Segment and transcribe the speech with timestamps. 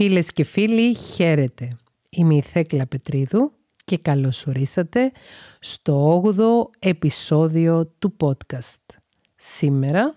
[0.00, 1.68] Φίλες και φίλοι, χαίρετε.
[2.10, 3.52] Είμαι η Θέκλα Πετρίδου
[3.84, 5.12] και καλώς ορίσατε
[5.60, 8.96] στο 8ο επεισόδιο του podcast.
[9.36, 10.14] Σήμερα,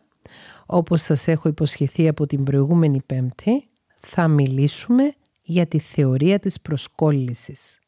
[0.65, 7.79] όπως σας έχω υποσχεθεί από την προηγούμενη πέμπτη, θα μιλήσουμε για τη θεωρία της προσκόλλησης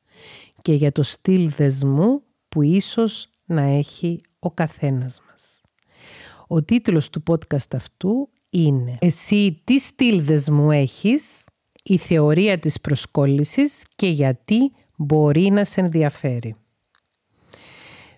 [0.62, 5.62] και για το στυλ δεσμού που ίσως να έχει ο καθένας μας.
[6.48, 11.44] Ο τίτλος του podcast αυτού είναι «Εσύ τι στυλ δεσμού έχεις
[11.84, 16.56] η θεωρία της προσκόλλησης και γιατί μπορεί να σε ενδιαφέρει.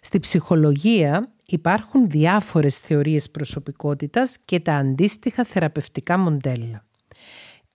[0.01, 6.85] Στη ψυχολογία υπάρχουν διάφορες θεωρίες προσωπικότητας και τα αντίστοιχα θεραπευτικά μοντέλα.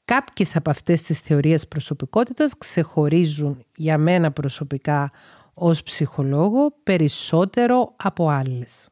[0.05, 5.11] Κάποιες από αυτές τις θεωρίες προσωπικότητας ξεχωρίζουν για μένα προσωπικά
[5.55, 8.89] ως ψυχολόγο περισσότερο από άλλες.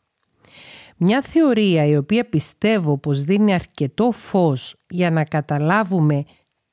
[0.96, 6.24] Μια θεωρία η οποία πιστεύω πως δίνει αρκετό φως για να καταλάβουμε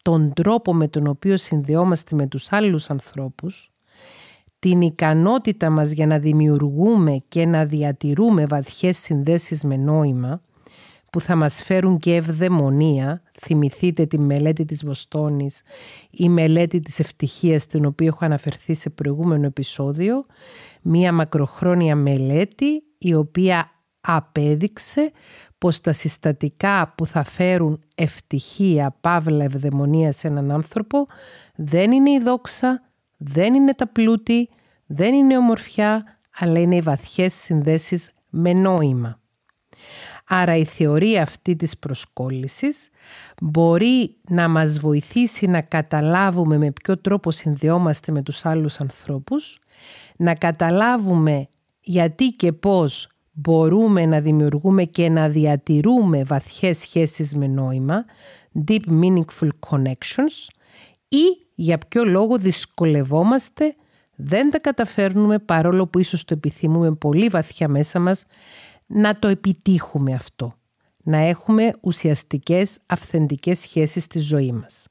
[0.06, 3.72] τον τρόπο με τον οποίο συνδεόμαστε με τους άλλους ανθρώπους,
[4.60, 10.42] την ικανότητα μας για να δημιουργούμε και να διατηρούμε βαθιές συνδέσεις με νόημα,
[11.12, 15.62] που θα μας φέρουν και ευδαιμονία, θυμηθείτε τη μελέτη της Βοστόνης,
[16.10, 20.26] η μελέτη της ευτυχίας, την οποία έχω αναφερθεί σε προηγούμενο επεισόδιο,
[20.82, 25.12] μία μακροχρόνια μελέτη η οποία απέδειξε
[25.58, 31.08] πως τα συστατικά που θα φέρουν ευτυχία, παύλα, ευδαιμονία σε έναν άνθρωπο
[31.56, 32.82] δεν είναι η δόξα,
[33.18, 34.50] δεν είναι τα πλούτη,
[34.86, 39.20] δεν είναι η ομορφιά, αλλά είναι οι βαθιές συνδέσεις με νόημα.
[40.28, 42.90] Άρα η θεωρία αυτή της προσκόλλησης
[43.42, 49.60] μπορεί να μας βοηθήσει να καταλάβουμε με ποιο τρόπο συνδεόμαστε με τους άλλους ανθρώπους,
[50.18, 51.48] να καταλάβουμε
[51.82, 58.06] γιατί και πώς μπορούμε να δημιουργούμε και να διατηρούμε βαθιές σχέσεις με νόημα,
[58.68, 60.48] deep meaningful connections,
[61.08, 63.76] ή για ποιο λόγο δυσκολευόμαστε,
[64.16, 68.26] δεν τα καταφέρνουμε παρόλο που ίσως το επιθυμούμε πολύ βαθιά μέσα μας,
[68.86, 70.56] να το επιτύχουμε αυτό.
[71.04, 74.88] Να έχουμε ουσιαστικές αυθεντικές σχέσεις στη ζωή μας.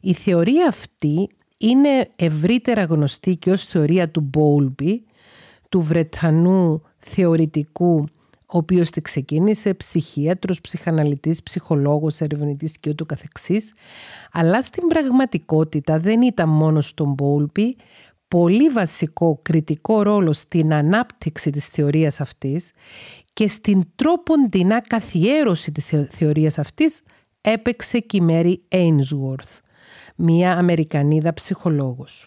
[0.00, 1.28] Η θεωρία αυτή
[1.58, 4.98] είναι ευρύτερα γνωστή και ως θεωρία του Bowlby,
[5.70, 8.04] του Βρετανού θεωρητικού
[8.52, 13.72] ο οποίος τη ξεκίνησε, ψυχίατρος, ψυχαναλυτής, ψυχολόγος, ερευνητής και ούτω καθεξής.
[14.32, 17.76] Αλλά στην πραγματικότητα δεν ήταν μόνος στον Μπόλπι,
[18.28, 22.72] πολύ βασικό κριτικό ρόλο στην ανάπτυξη της θεωρίας αυτής
[23.32, 27.02] και στην τρόποντινά καθιέρωση της θεωρίας αυτής
[27.40, 29.58] έπαιξε και η Μέρι Ainsworth,
[30.16, 32.26] μια Αμερικανίδα ψυχολόγος.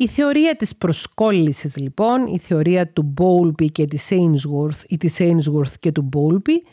[0.00, 5.72] Η θεωρία της προσκόλλησης λοιπόν, η θεωρία του Bowlby και της Ainsworth ή της Ainsworth
[5.80, 6.66] και του Bowlby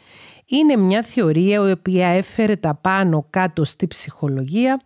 [0.45, 4.81] είναι μια θεωρία η οποία έφερε τα πάνω κάτω στη ψυχολογία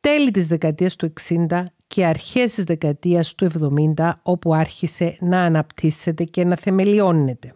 [0.00, 1.12] τέλη της δεκαετίας του
[1.48, 3.50] 60 και αρχές της δεκαετίας του
[3.96, 7.54] 70 όπου άρχισε να αναπτύσσεται και να θεμελιώνεται.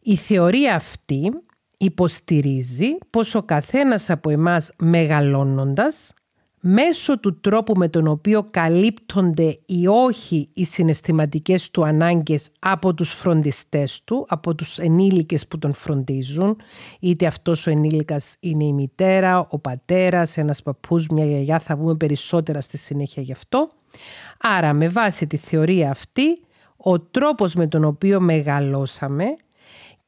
[0.00, 1.30] Η θεωρία αυτή
[1.78, 6.14] υποστηρίζει πως ο καθένας από εμάς μεγαλώνοντας
[6.60, 13.12] μέσω του τρόπου με τον οποίο καλύπτονται ή όχι οι συναισθηματικές του ανάγκες από τους
[13.12, 16.56] φροντιστές του, από τους ενήλικες που τον φροντίζουν,
[17.00, 21.94] είτε αυτός ο ενήλικας είναι η μητέρα, ο πατέρας, ένας παππούς, μια γιαγιά, θα βγούμε
[21.94, 23.68] περισσότερα στη συνέχεια γι' αυτό.
[24.40, 26.40] Άρα με βάση τη θεωρία αυτή,
[26.76, 29.24] ο τρόπος με τον οποίο μεγαλώσαμε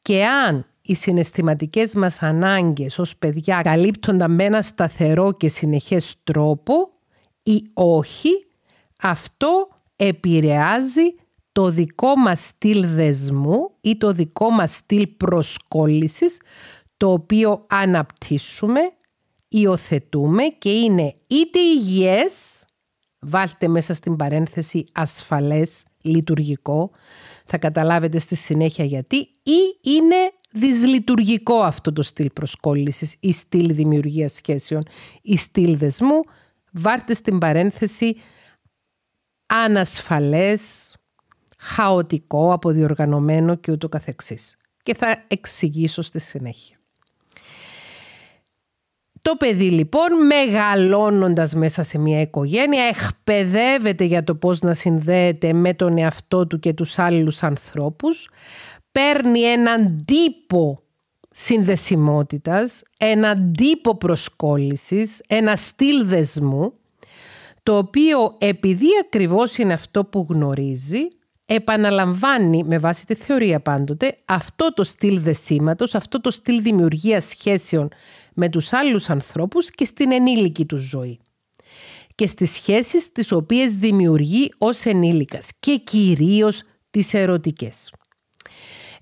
[0.02, 6.90] και αν οι συναισθηματικές μας ανάγκες ως παιδιά καλύπτονταν με ένα σταθερό και συνεχές τρόπο
[7.42, 8.30] ή όχι,
[9.02, 11.14] αυτό επηρεάζει
[11.52, 16.40] το δικό μας στυλ δεσμού ή το δικό μας στυλ προσκόλλησης
[16.96, 18.80] το οποίο αναπτύσσουμε,
[19.48, 22.64] υιοθετούμε και είναι είτε υγιές,
[23.18, 26.90] βάλτε μέσα στην παρένθεση ασφαλές, λειτουργικό,
[27.44, 34.32] θα καταλάβετε στη συνέχεια γιατί, ή είναι δυσλειτουργικό αυτό το στυλ προσκόλλησης ή στυλ δημιουργίας
[34.32, 34.82] σχέσεων
[35.22, 36.20] ή στυλ δεσμού.
[36.72, 38.16] Βάρτε στην παρένθεση
[39.46, 40.94] ανασφαλές,
[41.58, 44.56] χαοτικό, αποδιοργανωμένο και ούτω καθεξής.
[44.82, 46.76] Και θα εξηγήσω στη συνέχεια.
[49.22, 55.74] Το παιδί λοιπόν μεγαλώνοντας μέσα σε μια οικογένεια εκπαιδεύεται για το πώς να συνδέεται με
[55.74, 58.28] τον εαυτό του και τους άλλους ανθρώπους
[58.92, 60.82] παίρνει έναν τύπο
[61.30, 66.72] συνδεσιμότητας, έναν τύπο προσκόλλησης, ένα στυλ δεσμού,
[67.62, 71.08] το οποίο επειδή ακριβώς είναι αυτό που γνωρίζει,
[71.44, 77.88] επαναλαμβάνει με βάση τη θεωρία πάντοτε αυτό το στυλ δεσίματος, αυτό το στυλ δημιουργίας σχέσεων
[78.34, 81.20] με τους άλλους ανθρώπους και στην ενήλικη του ζωή
[82.14, 87.90] και στις σχέσεις τις οποίες δημιουργεί ως ενήλικας και κυρίως τις ερωτικές.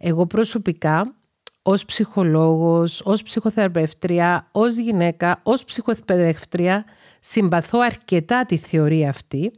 [0.02, 1.14] Εγώ προσωπικά
[1.62, 6.84] ως ψυχολόγος, ως ψυχοθεραπεύτρια, ως γυναίκα, ως ψυχοθεραπεύτρια
[7.20, 9.50] συμπαθώ αρκετά τη θεωρία αυτή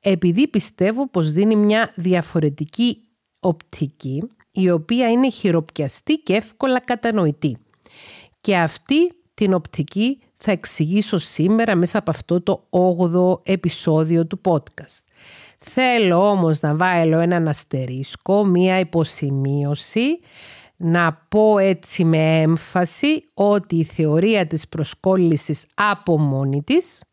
[0.00, 2.98] επειδή πιστεύω πως δίνει μια διαφορετική
[3.40, 7.56] οπτική η οποία είναι χειροπιαστή και εύκολα κατανοητή.
[8.40, 15.04] Και αυτή την οπτική θα εξηγήσω σήμερα μέσα από αυτό το 8ο επεισόδιο του podcast.
[15.64, 20.18] Θέλω όμως να βάλω έναν αστερίσκο, μία υποσημείωση,
[20.76, 27.04] να πω έτσι με έμφαση ότι η θεωρία της προσκόλλησης από μόνη της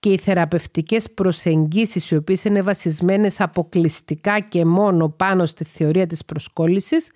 [0.00, 6.24] και οι θεραπευτικές προσεγγίσεις οι οποίες είναι βασισμένες αποκλειστικά και μόνο πάνω στη θεωρία της
[6.24, 7.10] προσκόλλησης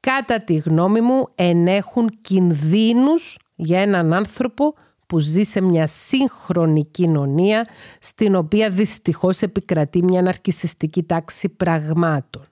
[0.00, 4.74] κατά τη γνώμη μου ενέχουν κινδύνους για έναν άνθρωπο
[5.06, 7.68] που ζει σε μια σύγχρονη κοινωνία
[8.00, 12.46] στην οποία δυστυχώς επικρατεί μια ναρκισιστική τάξη πραγμάτων.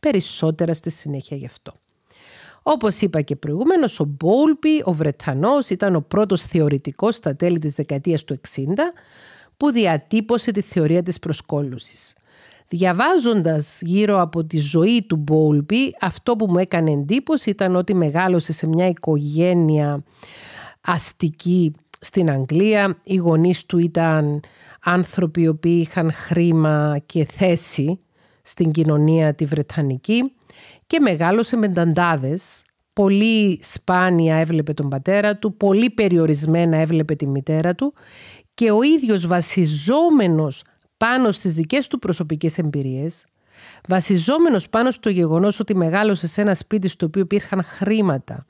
[0.00, 1.72] Περισσότερα στη συνέχεια γι' αυτό.
[2.62, 7.72] Όπως είπα και προηγουμένως, ο Μπόλπι, ο Βρετανός, ήταν ο πρώτος θεωρητικός στα τέλη της
[7.72, 8.60] δεκαετίας του 60
[9.56, 12.14] που διατύπωσε τη θεωρία της προσκόλουσης.
[12.68, 18.52] Διαβάζοντας γύρω από τη ζωή του Μπόλπι, αυτό που μου έκανε εντύπωση ήταν ότι μεγάλωσε
[18.52, 20.04] σε μια οικογένεια
[20.80, 22.96] αστική στην Αγγλία.
[23.04, 24.40] Οι γονείς του ήταν
[24.84, 28.00] άνθρωποι οι οποίοι είχαν χρήμα και θέση
[28.42, 30.32] στην κοινωνία τη Βρετανική
[30.86, 32.62] και μεγάλωσε με νταντάδες.
[32.92, 37.94] Πολύ σπάνια έβλεπε τον πατέρα του, πολύ περιορισμένα έβλεπε τη μητέρα του
[38.54, 40.64] και ο ίδιος βασιζόμενος
[40.96, 43.26] πάνω στις δικές του προσωπικές εμπειρίες,
[43.88, 48.46] βασιζόμενος πάνω στο γεγονός ότι μεγάλωσε σε ένα σπίτι στο οποίο υπήρχαν χρήματα,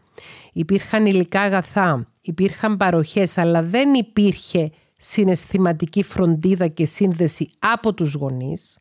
[0.53, 8.79] υπήρχαν υλικά αγαθά, υπήρχαν παροχές, αλλά δεν υπήρχε συναισθηματική φροντίδα και σύνδεση από τους γονείς.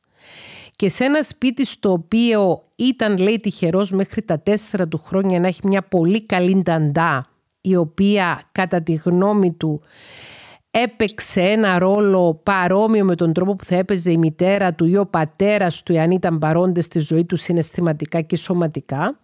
[0.75, 5.47] Και σε ένα σπίτι στο οποίο ήταν λέει τυχερός μέχρι τα τέσσερα του χρόνια να
[5.47, 7.27] έχει μια πολύ καλή νταντά
[7.61, 9.81] η οποία κατά τη γνώμη του
[10.71, 15.05] έπαιξε ένα ρόλο παρόμοιο με τον τρόπο που θα έπαιζε η μητέρα του ή ο
[15.05, 19.19] πατέρας του αν ήταν παρόντες στη ζωή του συναισθηματικά και σωματικά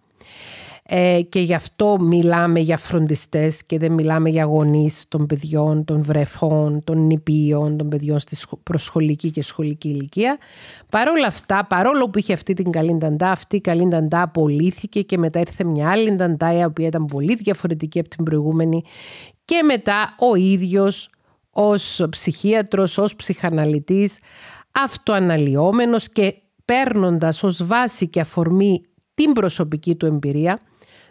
[0.88, 6.02] ε, και γι' αυτό μιλάμε για φροντιστές και δεν μιλάμε για γονείς των παιδιών, των
[6.02, 10.38] βρεφών, των νηπίων, των παιδιών στη προσχολική και σχολική ηλικία.
[10.90, 15.02] Παρ' όλα αυτά, παρόλο που είχε αυτή την καλή νταντά, αυτή η καλή νταντά απολύθηκε
[15.02, 18.82] και μετά ήρθε μια άλλη νταντά η οποία ήταν πολύ διαφορετική από την προηγούμενη
[19.44, 21.10] και μετά ο ίδιος
[21.50, 24.18] ως ψυχίατρος, ως ψυχαναλυτής,
[24.72, 26.34] αυτοαναλυόμενος και
[26.64, 28.82] παίρνοντας ως βάση και αφορμή
[29.14, 30.60] την προσωπική του εμπειρία,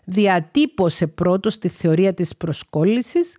[0.06, 3.38] διατύπωσε πρώτος τη θεωρία της προσκόλλησης,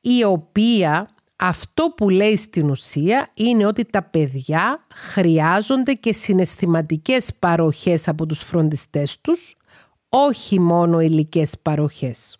[0.00, 8.08] η οποία αυτό που λέει στην ουσία είναι ότι τα παιδιά χρειάζονται και συναισθηματικές παροχές
[8.08, 9.56] από τους φροντιστές τους,
[10.08, 12.38] όχι μόνο υλικές παροχές.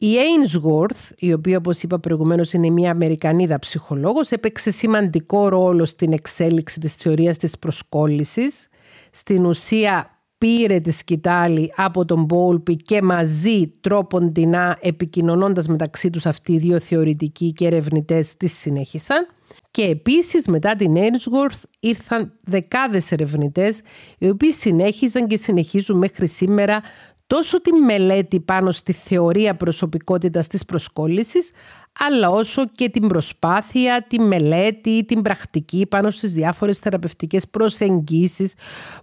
[0.00, 6.12] Η Ainsworth, η οποία όπως είπα προηγουμένως είναι μια Αμερικανίδα ψυχολόγος, έπαιξε σημαντικό ρόλο στην
[6.12, 8.68] εξέλιξη της θεωρίας της προσκόλλησης.
[9.10, 16.52] Στην ουσία πήρε τη σκητάλη από τον Μπόλπι και μαζί τρόποντινά επικοινωνώντας μεταξύ τους αυτοί
[16.52, 19.26] οι δύο θεωρητικοί και ερευνητές τη συνέχισαν.
[19.70, 23.80] Και επίσης μετά την Ainsworth ήρθαν δεκάδες ερευνητές
[24.18, 26.82] οι οποίοι συνέχιζαν και συνεχίζουν μέχρι σήμερα
[27.26, 31.50] τόσο τη μελέτη πάνω στη θεωρία προσωπικότητας της προσκόλλησης,
[31.98, 38.54] αλλά όσο και την προσπάθεια, τη μελέτη, την πρακτική πάνω στις διάφορες θεραπευτικές προσεγγίσεις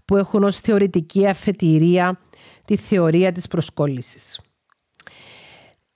[0.05, 2.19] που έχουν ως θεωρητική αφετηρία
[2.65, 4.39] τη θεωρία της προσκόλλησης.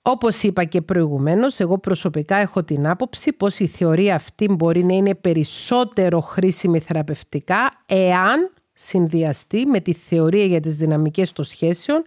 [0.02, 4.94] Όπως είπα και προηγουμένως, εγώ προσωπικά έχω την άποψη πως η θεωρία αυτή μπορεί να
[4.94, 12.02] είναι περισσότερο χρήσιμη θεραπευτικά εάν συνδυαστεί με τη θεωρία για τις δυναμικές των σχέσεων,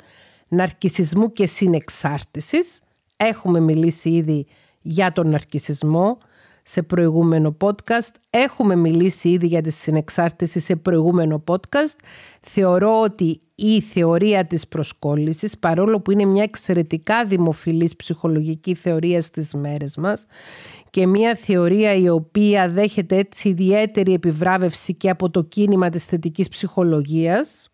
[0.49, 2.81] ναρκισισμού και συνεξάρτησης.
[3.17, 4.47] Έχουμε μιλήσει ήδη
[4.83, 6.17] για τον ναρκισισμό
[6.63, 8.13] σε προηγούμενο podcast.
[8.29, 11.95] Έχουμε μιλήσει ήδη για τη συνεξάρτηση σε προηγούμενο podcast.
[12.41, 19.53] Θεωρώ ότι η θεωρία της προσκόλλησης, παρόλο που είναι μια εξαιρετικά δημοφιλής ψυχολογική θεωρία στις
[19.53, 20.25] μέρες μας
[20.89, 26.47] και μια θεωρία η οποία δέχεται έτσι ιδιαίτερη επιβράβευση και από το κίνημα της θετικής
[26.47, 27.71] ψυχολογίας,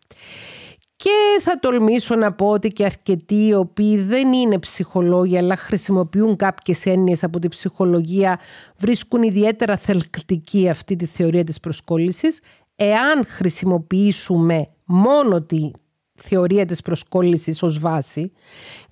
[1.02, 6.36] και θα τολμήσω να πω ότι και αρκετοί οι οποίοι δεν είναι ψυχολόγοι αλλά χρησιμοποιούν
[6.36, 8.40] κάποιες έννοιες από την ψυχολογία
[8.78, 12.42] βρίσκουν ιδιαίτερα θελκτική αυτή τη θεωρία της προσκόλλησης.
[12.76, 15.72] εάν χρησιμοποιήσουμε μόνο τη
[16.16, 18.32] θεωρία της προσκόλλησης ως βάση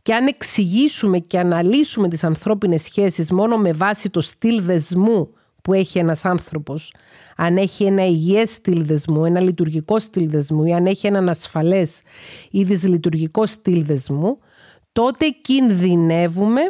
[0.02, 5.34] και αν εξηγήσουμε και αναλύσουμε τις ανθρώπινες σχέσεις μόνο με βάση το στυλ δεσμού
[5.68, 6.94] που έχει ένας άνθρωπος,
[7.36, 12.02] αν έχει ένα υγιές στυλ δεσμού, ένα λειτουργικό στυλ δεσμού ή αν έχει έναν ασφαλές
[12.52, 14.40] ή δυσλειτουργικό στυλ δεσμού,
[14.92, 16.62] τότε κινδυνεύουμε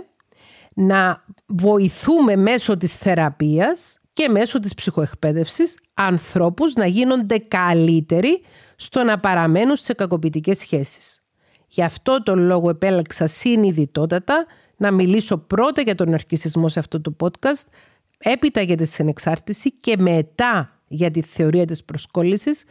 [0.73, 8.41] να βοηθούμε μέσω της θεραπείας και μέσω της ψυχοεκπαίδευσης ανθρώπους να γίνονται καλύτεροι
[8.75, 11.21] στο να παραμένουν σε κακοποιητικές σχέσεις.
[11.67, 14.45] Γι' αυτό τον λόγο επέλεξα συνειδητότατα
[14.77, 17.65] να μιλήσω πρώτα για τον αρκισισμό σε αυτό το podcast,
[18.17, 22.63] έπειτα για τη συνεξάρτηση και μετά για τη θεωρία της προσκόλλησης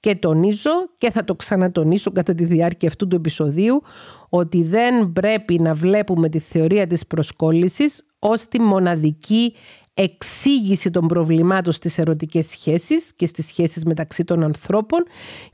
[0.00, 3.82] και τονίζω και θα το ξανατονίσω κατά τη διάρκεια αυτού του επεισοδίου
[4.28, 9.54] ότι δεν πρέπει να βλέπουμε τη θεωρία της προσκόλλησης ως τη μοναδική
[9.94, 15.04] εξήγηση των προβλημάτων στις ερωτικές σχέσεις και στις σχέσεις μεταξύ των ανθρώπων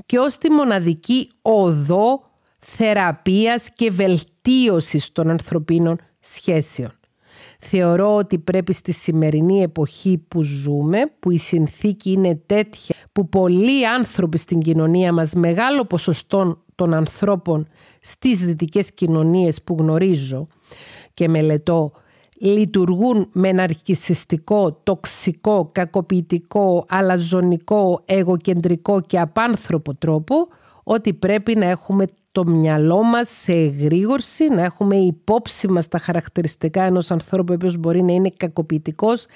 [0.06, 2.22] και ως τη μοναδική οδό
[2.58, 6.97] θεραπείας και βελτίωσης των ανθρωπίνων σχέσεων.
[7.60, 13.86] Θεωρώ ότι πρέπει στη σημερινή εποχή που ζούμε, που η συνθήκη είναι τέτοια, που πολλοί
[13.86, 17.68] άνθρωποι στην κοινωνία μας, μεγάλο ποσοστό των ανθρώπων
[18.00, 20.46] στις δυτικές κοινωνίες που γνωρίζω
[21.12, 21.92] και μελετώ,
[22.40, 30.48] λειτουργούν με ναρκισιστικό, τοξικό, κακοποιητικό, αλαζονικό, εγωκεντρικό και απάνθρωπο τρόπο,
[30.90, 36.82] ότι πρέπει να έχουμε το μυαλό μας σε εγρήγορση, να έχουμε υπόψη μας τα χαρακτηριστικά
[36.82, 39.26] ενός ανθρώπου ο οποίος μπορεί να είναι κακοποιητικός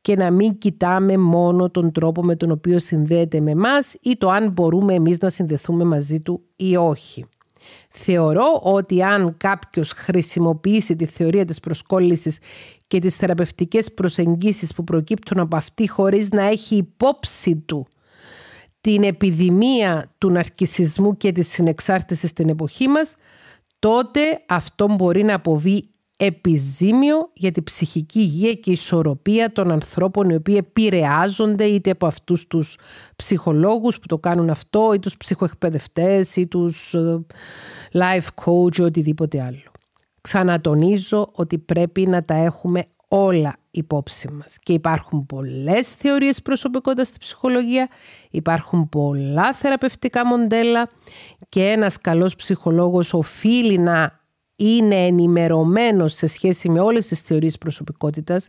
[0.00, 4.28] και να μην κοιτάμε μόνο τον τρόπο με τον οποίο συνδέεται με μας ή το
[4.30, 7.24] αν μπορούμε εμείς να συνδεθούμε μαζί του ή όχι.
[7.88, 12.38] Θεωρώ ότι αν κάποιος χρησιμοποιήσει τη θεωρία της προσκόλλησης
[12.86, 17.86] και τις θεραπευτικές προσεγγίσεις που προκύπτουν από αυτή χωρίς να έχει υπόψη του
[18.86, 23.16] την επιδημία του ναρκισισμού και της συνεξάρτησης στην εποχή μας,
[23.78, 30.34] τότε αυτό μπορεί να αποβεί επιζήμιο για την ψυχική υγεία και ισορροπία των ανθρώπων οι
[30.34, 32.76] οποίοι επηρεάζονται είτε από αυτούς τους
[33.16, 37.26] ψυχολόγους που το κάνουν αυτό ή τους ψυχοεκπαιδευτές ή τους ε,
[37.92, 39.72] life coach ή οτιδήποτε άλλο.
[40.20, 44.58] Ξανατονίζω ότι πρέπει να τα έχουμε όλα υπόψη μας.
[44.62, 47.88] Και υπάρχουν πολλές θεωρίες προσωπικότητας στη ψυχολογία,
[48.30, 50.90] υπάρχουν πολλά θεραπευτικά μοντέλα
[51.48, 54.24] και ένας καλός ψυχολόγος οφείλει να
[54.56, 58.48] είναι ενημερωμένος σε σχέση με όλες τις θεωρίες προσωπικότητας,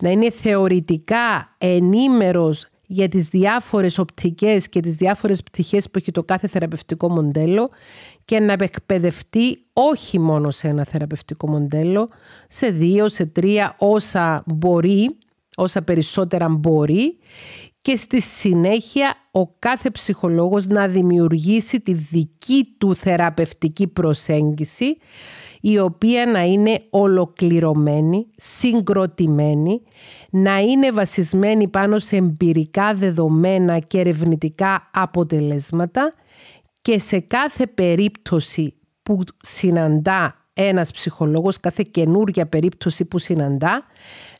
[0.00, 6.24] να είναι θεωρητικά ενήμερος για τις διάφορες οπτικές και τις διάφορες πτυχές που έχει το
[6.24, 7.70] κάθε θεραπευτικό μοντέλο
[8.32, 12.08] και να εκπαιδευτεί όχι μόνο σε ένα θεραπευτικό μοντέλο,
[12.48, 15.18] σε δύο, σε τρία, όσα μπορεί,
[15.56, 17.18] όσα περισσότερα μπορεί
[17.82, 24.96] και στη συνέχεια ο κάθε ψυχολόγος να δημιουργήσει τη δική του θεραπευτική προσέγγιση
[25.60, 29.82] η οποία να είναι ολοκληρωμένη, συγκροτημένη,
[30.30, 36.14] να είναι βασισμένη πάνω σε εμπειρικά δεδομένα και ερευνητικά αποτελέσματα
[36.82, 43.84] και σε κάθε περίπτωση που συναντά ένας ψυχολόγος, κάθε καινούρια περίπτωση που συναντά,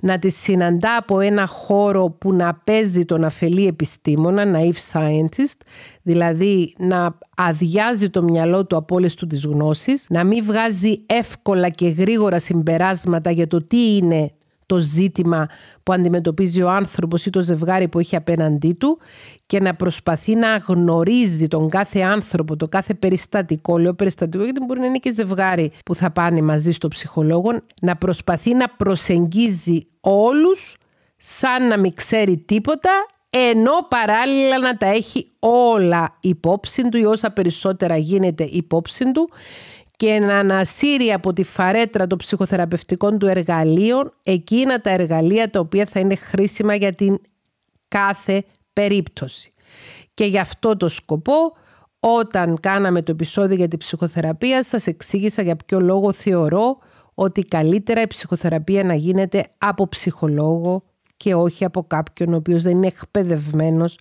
[0.01, 5.61] να τη συναντά από ένα χώρο που να παίζει τον αφελή επιστήμονα, naive scientist,
[6.03, 11.69] δηλαδή να αδειάζει το μυαλό του από όλες του τις γνώσεις, να μην βγάζει εύκολα
[11.69, 14.33] και γρήγορα συμπεράσματα για το τι είναι
[14.73, 15.49] το ζήτημα
[15.83, 18.99] που αντιμετωπίζει ο άνθρωπος ή το ζευγάρι που έχει απέναντί του
[19.47, 24.81] και να προσπαθεί να γνωρίζει τον κάθε άνθρωπο, το κάθε περιστατικό, λέω περιστατικό γιατί μπορεί
[24.81, 27.51] να είναι και ζευγάρι που θα πάνε μαζί στο ψυχολόγο,
[27.83, 30.77] να προσπαθεί να προσεγγίζει όλους
[31.17, 32.91] σαν να μην ξέρει τίποτα
[33.31, 39.31] ενώ παράλληλα να τα έχει όλα υπόψη του ή όσα περισσότερα γίνεται υπόψη του
[39.97, 45.87] και να ανασύρει από τη φαρέτρα των ψυχοθεραπευτικών του εργαλείων εκείνα τα εργαλεία τα οποία
[45.87, 47.19] θα είναι χρήσιμα για την
[47.89, 49.53] κάθε περίπτωση.
[50.15, 51.53] Και γι' αυτό το σκοπό
[52.01, 56.79] όταν κάναμε το επεισόδιο για την ψυχοθεραπεία σας εξήγησα για ποιο λόγο θεωρώ
[57.15, 60.85] ότι καλύτερα η ψυχοθεραπεία να γίνεται από ψυχολόγο
[61.17, 63.99] και όχι από κάποιον ο οποίος δεν είναι εκπαιδευμένος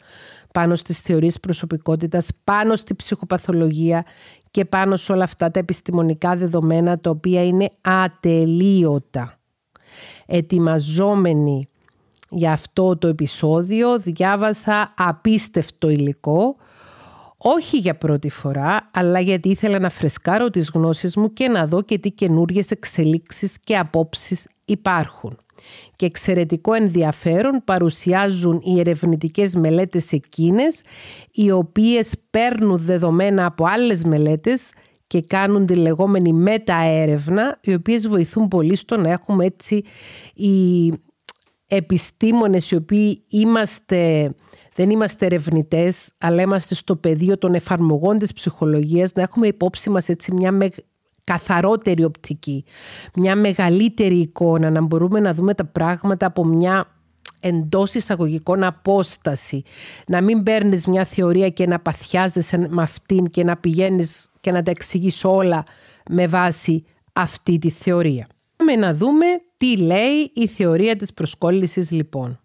[0.54, 4.06] πάνω στις θεωρίες προσωπικότητας, πάνω στη ψυχοπαθολογία
[4.52, 9.40] και πάνω σε όλα αυτά τα επιστημονικά δεδομένα τα οποία είναι ατελείωτα.
[10.26, 11.68] Ετοιμαζόμενοι
[12.30, 16.56] για αυτό το επεισόδιο διάβασα απίστευτο υλικό
[17.44, 21.82] όχι για πρώτη φορά, αλλά γιατί ήθελα να φρεσκάρω τις γνώσεις μου και να δω
[21.82, 25.38] και τι καινούριες εξελίξεις και απόψεις υπάρχουν.
[26.02, 30.82] Και εξαιρετικό ενδιαφέρον παρουσιάζουν οι ερευνητικές μελέτες εκείνες
[31.32, 34.72] οι οποίες παίρνουν δεδομένα από άλλες μελέτες
[35.08, 39.84] και κάνουν τη λεγόμενη μεταέρευνα οι οποίες βοηθούν πολύ στο να έχουμε έτσι
[40.34, 40.94] οι
[41.68, 44.34] επιστήμονες οι οποίοι είμαστε
[44.76, 50.10] δεν είμαστε ερευνητές, αλλά είμαστε στο πεδίο των εφαρμογών της ψυχολογίας, να έχουμε υπόψη μας
[50.10, 50.52] έτσι μια
[51.24, 52.64] καθαρότερη οπτική,
[53.16, 56.88] μια μεγαλύτερη εικόνα, να μπορούμε να δούμε τα πράγματα από μια
[57.40, 59.64] εντός εισαγωγικών απόσταση.
[60.08, 64.64] Να μην παίρνεις μια θεωρία και να παθιάζεσαι με αυτήν και να πηγαίνεις και να
[64.64, 65.64] τα εξηγείς όλα
[66.10, 68.28] με βάση αυτή τη θεωρία.
[68.56, 69.26] Πάμε να δούμε
[69.58, 72.40] τι λέει η θεωρία της προσκόλλησης λοιπόν.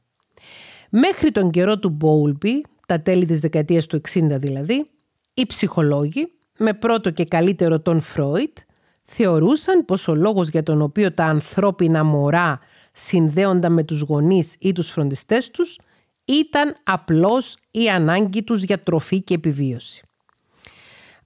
[0.90, 4.90] Μέχρι τον καιρό του Μπόουλμπι, τα τέλη της δεκαετίας του 60 δηλαδή,
[5.34, 6.26] οι ψυχολόγοι,
[6.58, 8.58] με πρώτο και καλύτερο τον Φρόιτ,
[9.06, 12.58] θεωρούσαν πως ο λόγος για τον οποίο τα ανθρώπινα μωρά
[12.92, 15.78] συνδέονταν με τους γονείς ή τους φροντιστές τους
[16.24, 20.02] ήταν απλώς η ανάγκη τους για τροφή και επιβίωση.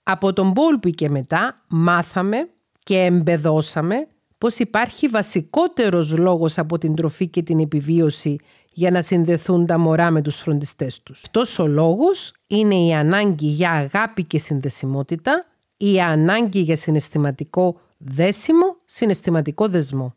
[0.02, 2.48] Από τον Μπόλπι και μετά μάθαμε
[2.82, 4.06] και εμπεδώσαμε
[4.38, 8.36] πως υπάρχει βασικότερος λόγος από την τροφή και την επιβίωση
[8.72, 11.20] για να συνδεθούν τα μωρά με τους φροντιστές τους.
[11.22, 15.46] Αυτός ο λόγος είναι η ανάγκη για αγάπη και συνδεσιμότητα,
[15.82, 20.12] η ανάγκη για συναισθηματικό δέσιμο, συναισθηματικό δεσμό.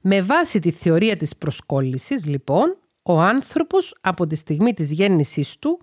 [0.00, 5.78] Με βάση τη θεωρία της προσκόλλησης, λοιπόν, ο άνθρωπος από τη στιγμή της γέννησής του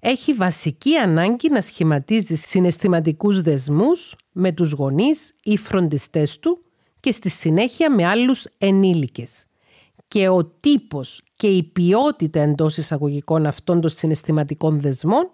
[0.00, 6.62] έχει βασική ανάγκη να σχηματίζει συναισθηματικούς δεσμούς με τους γονείς ή φροντιστές του
[7.00, 9.46] και στη συνέχεια με άλλους ενήλικες.
[10.08, 15.30] Και ο τύπος και η ποιότητα εντός εισαγωγικών αυτών των συναισθηματικών δεσμών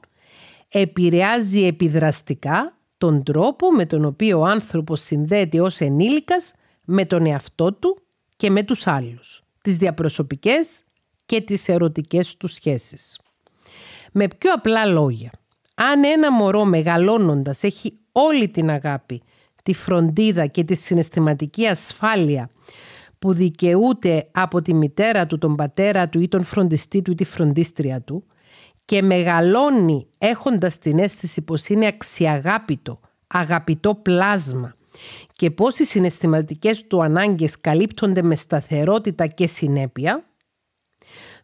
[0.68, 6.52] επηρεάζει επιδραστικά τον τρόπο με τον οποίο ο άνθρωπος συνδέεται ως ενήλικας
[6.84, 8.02] με τον εαυτό του
[8.36, 10.84] και με τους άλλους, τις διαπροσωπικές
[11.26, 13.20] και τις ερωτικές του σχέσεις.
[14.12, 15.30] Με πιο απλά λόγια,
[15.74, 19.22] αν ένα μωρό μεγαλώνοντας έχει όλη την αγάπη,
[19.62, 22.50] τη φροντίδα και τη συναισθηματική ασφάλεια
[23.18, 27.24] που δικαιούται από τη μητέρα του, τον πατέρα του ή τον φροντιστή του ή τη
[27.24, 28.24] φροντίστρια του
[28.86, 34.74] και μεγαλώνει έχοντας την αίσθηση πως είναι αξιαγάπητο, αγαπητό πλάσμα.
[35.32, 40.24] Και πώς οι συναισθηματικές του ανάγκες καλύπτονται με σταθερότητα και συνέπεια,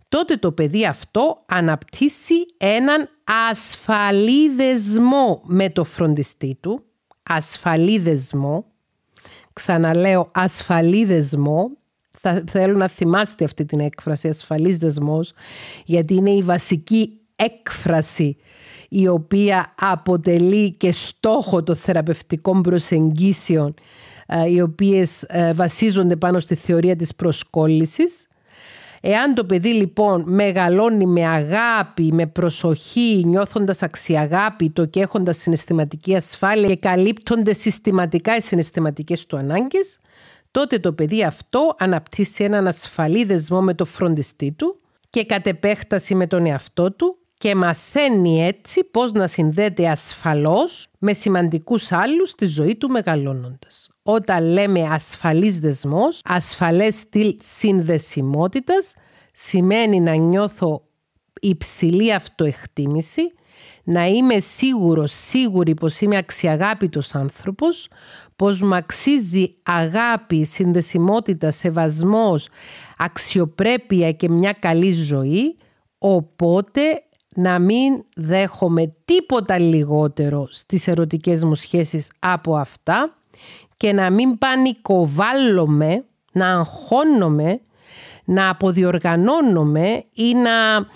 [0.09, 3.09] τότε το παιδί αυτό αναπτύσσει έναν
[3.50, 6.85] ασφαλή δεσμό με το φροντιστή του,
[7.22, 8.64] ασφαλή δεσμό,
[9.52, 11.70] ξαναλέω ασφαλή δεσμό,
[12.18, 15.33] θα θέλω να θυμάστε αυτή την έκφραση ασφαλής δεσμός,
[15.85, 18.37] γιατί είναι η βασική έκφραση
[18.88, 23.75] η οποία αποτελεί και στόχο των θεραπευτικών προσεγγίσεων
[24.27, 28.27] ε, οι οποίες ε, βασίζονται πάνω στη θεωρία της προσκόλλησης.
[29.05, 36.68] Εάν το παιδί λοιπόν μεγαλώνει με αγάπη, με προσοχή, νιώθοντας αξιαγάπητο και έχοντας συναισθηματική ασφάλεια
[36.68, 39.99] και καλύπτονται συστηματικά οι συναισθηματικές του ανάγκες,
[40.51, 46.14] τότε το παιδί αυτό αναπτύσσει έναν ασφαλή δεσμό με το φροντιστή του και κατ' επέκταση
[46.14, 52.46] με τον εαυτό του και μαθαίνει έτσι πώς να συνδέεται ασφαλώς με σημαντικούς άλλους στη
[52.46, 53.88] ζωή του μεγαλώνοντας.
[54.02, 58.94] Όταν λέμε ασφαλής δεσμός, ασφαλές στυλ συνδεσιμότητας,
[59.33, 60.83] σημαίνει να νιώθω
[61.40, 63.22] υψηλή αυτοεκτίμηση,
[63.85, 67.88] να είμαι σίγουρος, σίγουρη πως είμαι αξιαγάπητος άνθρωπος,
[68.37, 72.48] πως μου αξίζει αγάπη, συνδεσιμότητα, σεβασμός,
[72.98, 75.57] αξιοπρέπεια και μια καλή ζωή,
[75.98, 76.81] οπότε
[77.35, 83.16] να μην δέχομαι τίποτα λιγότερο στις ερωτικές μου σχέσεις από αυτά
[83.77, 87.61] και να μην πανικοβάλλομαι, να αγχώνομαι,
[88.25, 90.87] να αποδιοργανώνομαι ή να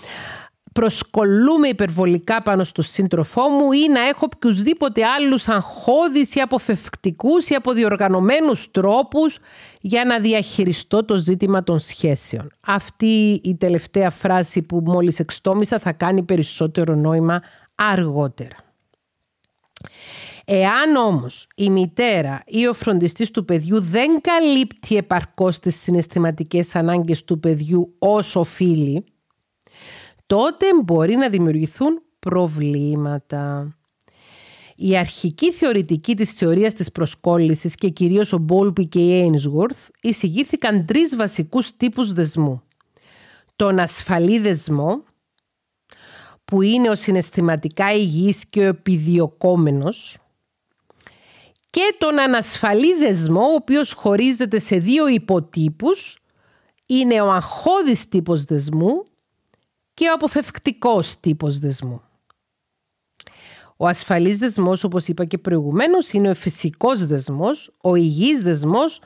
[0.77, 7.55] προσκολούμε υπερβολικά πάνω στο σύντροφό μου ή να έχω οποιουσδήποτε άλλους αγχώδεις ή αποφευκτικούς ή
[7.55, 9.39] αποδιοργανωμένους τρόπους
[9.81, 12.51] για να διαχειριστώ το ζήτημα των σχέσεων.
[12.61, 17.43] Αυτή η τελευταία φράση που μόλις εξτόμησα θα κάνει περισσότερο νόημα
[17.75, 18.57] αργότερα.
[20.45, 27.25] Εάν όμως η μητέρα ή ο φροντιστής του παιδιού δεν καλύπτει επαρκώς τις συναισθηματικές ανάγκες
[27.25, 29.05] του παιδιού όσο οφείλει,
[30.27, 33.71] τότε μπορεί να δημιουργηθούν προβλήματα.
[34.77, 40.87] Η αρχική θεωρητική της θεωρίας της προσκόλλησης και κυρίως ο Μπόλπι και η Ainsworth εισηγήθηκαν
[40.87, 42.63] τρεις βασικούς τύπους δεσμού.
[43.57, 45.05] Τον ασφαλή δεσμό,
[46.45, 50.19] που είναι ο συναισθηματικά υγιής και ο επιδιωκόμενος,
[51.71, 56.19] και τον ανασφαλή δεσμό, ο οποίος χωρίζεται σε δύο υποτύπους,
[56.87, 59.05] είναι ο αγχώδης τύπος δεσμού
[59.97, 62.01] και ο αποφευκτικός τύπος δεσμού.
[63.77, 69.01] Ο ασφαλής δεσμός, όπως είπα και προηγουμένως, είναι ο φυσικός δεσμός, ο υγιής δεσμός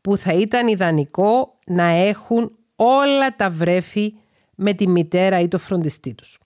[0.00, 4.14] που θα ήταν ιδανικό να έχουν όλα τα βρέφη
[4.54, 6.38] με τη μητέρα ή το φροντιστή τους.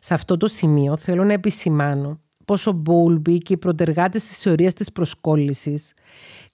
[0.00, 4.74] Σε αυτό το σημείο θέλω να επισημάνω πως ο Μπούλμπι και οι προτεργάτες της θεωρίας
[4.74, 5.94] της προσκόλλησης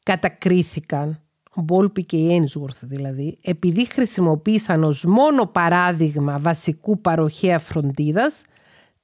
[0.03, 1.21] κατακρίθηκαν, ο
[1.57, 8.45] Μπόλπι και η Ένσγουρθ δηλαδή, επειδή χρησιμοποίησαν ως μόνο παράδειγμα βασικού παροχέα φροντίδας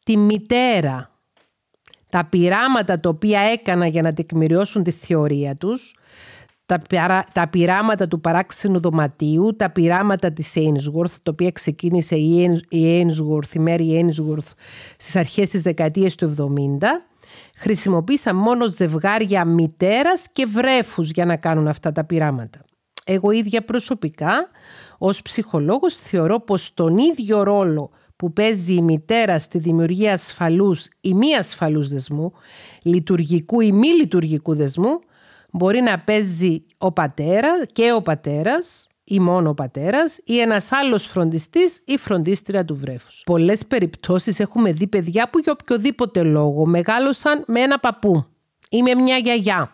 [0.05, 1.11] τη μητέρα.
[2.09, 5.95] Τα πειράματα τα οποία έκανα για να τεκμηριώσουν τη θεωρία τους
[6.69, 6.83] τα,
[7.33, 13.61] τα πειράματα του παράξενου δωματίου, τα πειράματα της Ainsworth, το οποίο ξεκίνησε η Ainsworth, η
[13.67, 14.53] Mary Ainsworth
[14.97, 17.05] στις αρχές της δεκαετίας του 70,
[17.57, 22.65] χρησιμοποίησαν μόνο ζευγάρια μητέρας και βρέφους για να κάνουν αυτά τα πειράματα.
[23.05, 24.49] Εγώ ίδια προσωπικά,
[24.99, 31.15] ως ψυχολόγος, θεωρώ πως τον ίδιο ρόλο που παίζει η μητέρα στη δημιουργία ασφαλούς ή
[31.15, 32.33] μη ασφαλούς δεσμού,
[32.83, 34.99] λειτουργικού ή μη λειτουργικού δεσμού,
[35.53, 41.07] μπορεί να παίζει ο πατέρα και ο πατέρας ή μόνο ο πατέρας ή ένας άλλος
[41.07, 43.23] φροντιστής ή φροντίστρια του βρέφους.
[43.27, 48.27] Πολλές περιπτώσεις έχουμε δει παιδιά που για οποιοδήποτε λόγο μεγάλωσαν με ένα παππού
[48.71, 49.73] ή με μια γιαγιά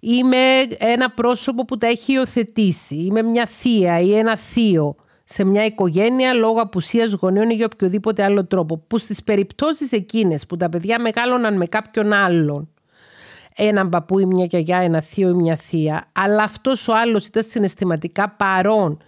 [0.00, 4.96] ή με ένα πρόσωπο που τα έχει υιοθετήσει ή με μια θεία ή ένα θείο
[5.24, 10.46] σε μια οικογένεια λόγω απουσίας γονέων ή για οποιοδήποτε άλλο τρόπο που στις περιπτώσεις εκείνες
[10.46, 12.71] που τα παιδιά μεγάλωναν με κάποιον άλλον
[13.56, 17.42] έναν παππού ή μια γιαγιά, ένα θείο ή μια θεία, αλλά αυτός ο άλλος ήταν
[17.42, 18.98] συναισθηματικά παρόν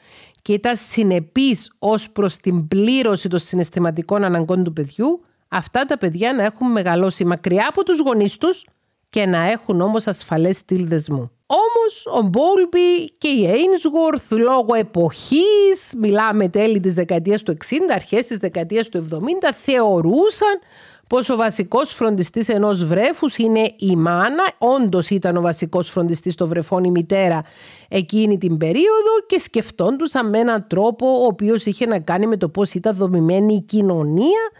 [0.42, 6.33] και ήταν συνεπής ως προς την πλήρωση των συναισθηματικών αναγκών του παιδιού, αυτά τα παιδιά
[6.33, 8.64] να έχουν μεγαλώσει μακριά από τους γονείς τους
[9.11, 11.30] και να έχουν όμως ασφαλές στυλ δεσμού.
[11.46, 18.26] Όμως ο Μπόλμπι και η Ainsworth λόγω εποχής, μιλάμε τέλη της δεκαετίας του 60, αρχές
[18.26, 20.59] της δεκαετίας του 70, θεωρούσαν
[21.07, 26.49] πως ο βασικός φροντιστής ενός βρέφους είναι η μάνα, όντως ήταν ο βασικός φροντιστής των
[26.49, 27.43] βρεφών η μητέρα
[27.88, 32.49] εκείνη την περίοδο και σκεφτόντουσαν με έναν τρόπο ο οποίος είχε να κάνει με το
[32.49, 34.51] πώς ήταν δομημένη η κοινωνία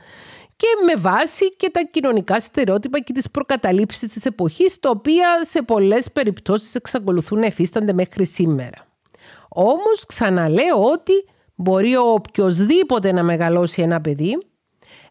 [0.57, 5.63] και με βάση και τα κοινωνικά στερεότυπα και τις προκαταλήψεις της εποχής, τα οποία σε
[5.63, 8.87] πολλές περιπτώσεις εξακολουθούν να εφίστανται μέχρι σήμερα.
[9.49, 11.13] Όμως ξαναλέω ότι
[11.55, 14.39] μπορεί ο οποιοδήποτε να μεγαλώσει ένα παιδί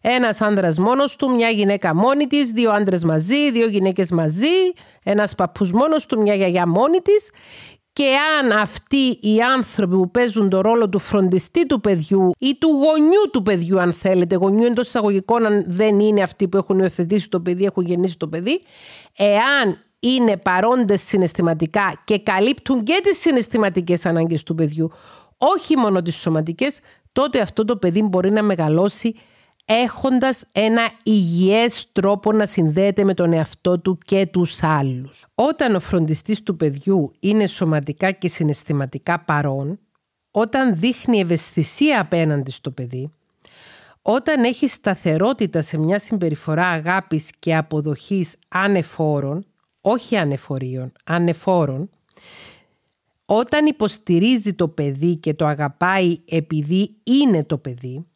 [0.06, 5.34] ένας άντρα μόνος του, μια γυναίκα μόνη της, δύο άντρες μαζί, δύο γυναίκες μαζί, ένας
[5.34, 7.30] παππούς μόνος του, μια γιαγιά μόνη της.
[7.92, 8.04] Και
[8.40, 13.30] αν αυτοί οι άνθρωποι που παίζουν το ρόλο του φροντιστή του παιδιού ή του γονιού
[13.32, 17.40] του παιδιού, αν θέλετε, γονιού εντός εισαγωγικών, αν δεν είναι αυτοί που έχουν υιοθετήσει το
[17.40, 18.62] παιδί, έχουν γεννήσει το παιδί,
[19.16, 24.90] εάν είναι παρόντες συναισθηματικά και καλύπτουν και τις συναισθηματικές ανάγκες του παιδιού,
[25.38, 26.78] όχι μόνο τις σωματικές,
[27.12, 29.14] τότε αυτό το παιδί μπορεί να μεγαλώσει
[29.64, 35.26] έχοντας ένα υγιές τρόπο να συνδέεται με τον εαυτό του και τους άλλους.
[35.34, 39.78] Όταν ο φροντιστής του παιδιού είναι σωματικά και συναισθηματικά παρόν,
[40.30, 43.10] όταν δείχνει ευαισθησία απέναντι στο παιδί,
[44.02, 49.46] όταν έχει σταθερότητα σε μια συμπεριφορά αγάπης και αποδοχής ανεφόρων,
[49.80, 51.90] όχι ανεφορίων, ανεφόρων,
[53.26, 58.06] όταν υποστηρίζει το παιδί και το αγαπάει επειδή είναι το παιδί,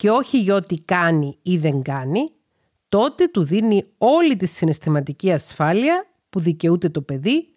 [0.00, 2.30] και όχι για ό,τι κάνει ή δεν κάνει,
[2.88, 7.52] τότε του δίνει όλη τη συναισθηματική ασφάλεια που δικαιούται το παιδί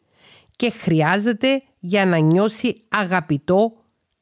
[0.55, 3.73] και χρειάζεται για να νιώσει αγαπητό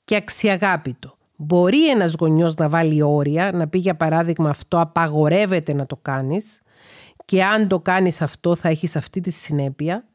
[0.05, 1.17] και αξιαγάπητο.
[1.35, 6.61] Μπορεί ένας γονιός να βάλει όρια, να πει για παράδειγμα αυτό απαγορεύεται να το κάνεις
[7.25, 10.05] και αν το κάνεις αυτό θα έχεις αυτή τη συνέπεια.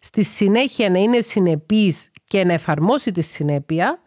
[0.00, 3.98] Στη συνέχεια να είναι συνεπής και να εφαρμόσει τη συνέπεια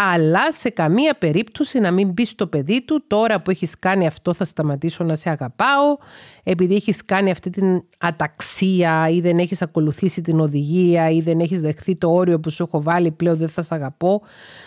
[0.00, 4.34] αλλά σε καμία περίπτωση να μην πει στο παιδί του τώρα που έχεις κάνει αυτό
[4.34, 5.96] θα σταματήσω να σε αγαπάω
[6.42, 11.60] επειδή έχεις κάνει αυτή την αταξία ή δεν έχεις ακολουθήσει την οδηγία ή δεν έχεις
[11.60, 14.22] δεχθεί το όριο που σου έχω βάλει πλέον δεν θα σε αγαπώ,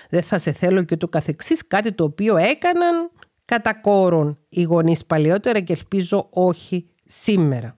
[0.09, 3.11] δεν θα σε θέλω και το καθεξής κάτι το οποίο έκαναν
[3.45, 7.77] κατά κόρον οι γονείς παλαιότερα και ελπίζω όχι σήμερα.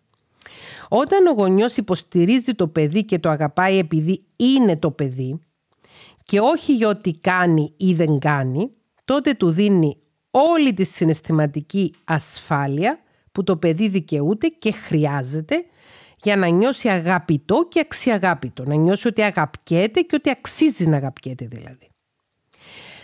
[0.89, 5.39] Όταν ο γονιός υποστηρίζει το παιδί και το αγαπάει επειδή είναι το παιδί,
[6.25, 8.71] και όχι για ό,τι κάνει ή δεν κάνει,
[9.05, 9.97] τότε του δίνει
[10.31, 12.99] όλη τη συναισθηματική ασφάλεια
[13.31, 15.65] που το παιδί δικαιούται και χρειάζεται
[16.23, 18.63] για να νιώσει αγαπητό και αξιαγάπητο.
[18.63, 21.87] Να νιώσει ότι αγαπιέται και ότι αξίζει να αγαπιέται δηλαδή.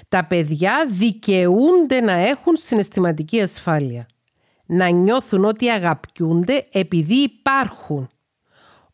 [0.10, 4.06] Τα παιδιά δικαιούνται να έχουν συναισθηματική ασφάλεια.
[4.66, 8.10] Να νιώθουν ότι αγαπιούνται επειδή υπάρχουν.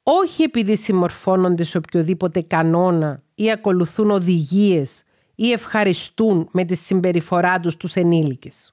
[0.04, 5.04] Όχι επειδή συμμορφώνονται σε οποιοδήποτε κανόνα ή ακολουθούν οδηγίες
[5.36, 8.72] ή ευχαριστούν με τη συμπεριφορά τους τους ενήλικες.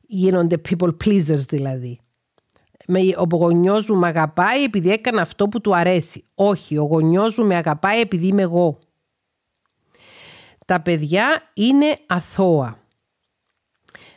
[0.00, 2.00] Γίνονται people pleasers δηλαδή.
[3.16, 6.24] Ο γονιός μου με αγαπάει επειδή έκανα αυτό που του αρέσει.
[6.34, 8.78] Όχι, ο γονιός μου με αγαπάει επειδή είμαι εγώ.
[10.66, 12.80] Τα παιδιά είναι αθώα.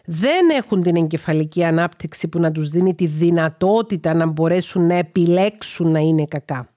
[0.06, 5.92] Δεν έχουν την εγκεφαλική ανάπτυξη που να τους δίνει τη δυνατότητα να μπορέσουν να επιλέξουν
[5.92, 6.70] να είναι κακά.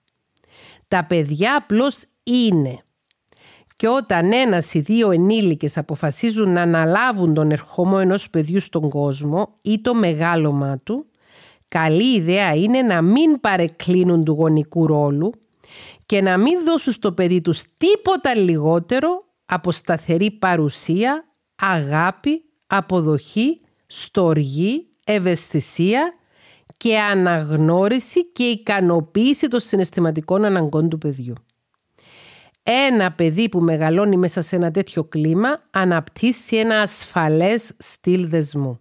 [0.88, 2.78] Τα παιδιά απλώς είναι.
[3.76, 9.58] Και όταν ένας ή δύο ενήλικες αποφασίζουν να αναλάβουν τον ερχόμο ενός παιδιού στον κόσμο
[9.62, 11.06] ή το μεγάλωμά του,
[11.68, 15.32] καλή ιδέα είναι να μην παρεκκλίνουν του γονικού ρόλου
[16.06, 21.24] και να μην δώσουν στο παιδί τους τίποτα λιγότερο από σταθερή παρουσία,
[21.56, 26.14] αγάπη, αποδοχή, στοργή, ευαισθησία
[26.76, 31.34] και αναγνώριση και ικανοποίηση των συναισθηματικών αναγκών του παιδιού.
[32.70, 38.81] Ένα παιδί που μεγαλώνει μέσα σε ένα τέτοιο κλίμα αναπτύσσει ένα ασφαλές στυλ δεσμού.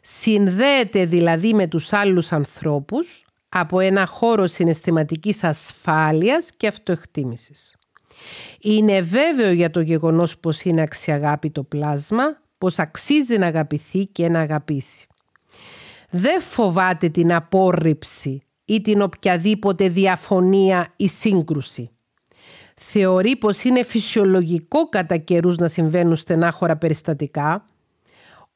[0.00, 7.76] Συνδέεται δηλαδή με τους άλλους ανθρώπους από ένα χώρο συναισθηματικής ασφάλειας και αυτοεκτίμησης.
[8.60, 12.24] Είναι βέβαιο για το γεγονός πως είναι αξιαγάπητο πλάσμα,
[12.58, 15.06] πως αξίζει να αγαπηθεί και να αγαπήσει.
[16.10, 21.90] Δεν φοβάται την απόρριψη ή την οποιαδήποτε διαφωνία ή σύγκρουση.
[22.80, 27.64] Θεωρεί πως είναι φυσιολογικό κατά καιρούς να συμβαίνουν στενάχωρα περιστατικά,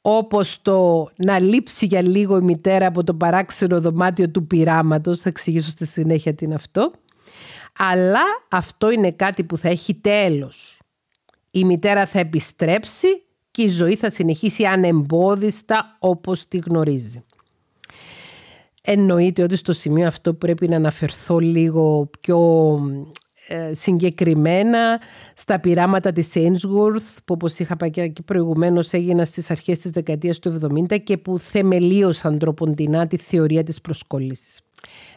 [0.02, 5.28] όπως το να λείψει για λίγο η μητέρα από το παράξενο δωμάτιο του πειράματος, θα
[5.28, 6.90] εξηγήσω στη συνέχεια τι είναι αυτό,
[7.78, 10.80] αλλά αυτό είναι κάτι που θα έχει τέλος.
[11.50, 17.24] Η μητέρα θα επιστρέψει και η ζωή θα συνεχίσει ανεμπόδιστα όπως τη γνωρίζει.
[18.82, 22.40] Εννοείται ότι στο σημείο αυτό πρέπει να αναφερθώ λίγο πιο
[22.82, 23.21] ε,
[23.70, 25.00] συγκεκριμένα
[25.35, 30.38] στα πειράματα της Ainsworth που όπως είχα πει και προηγουμένως έγιναν στις αρχές της δεκαετίας
[30.38, 30.59] του
[30.90, 34.61] 70 και που θεμελίωσαν τροποντινά τη θεωρία της προσκόλλησης.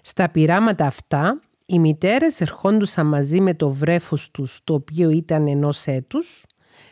[0.01, 5.85] Στα πειράματα αυτά οι μητέρες ερχόντουσαν μαζί με το βρέφος τους το οποίο ήταν ενός
[5.85, 6.45] έτους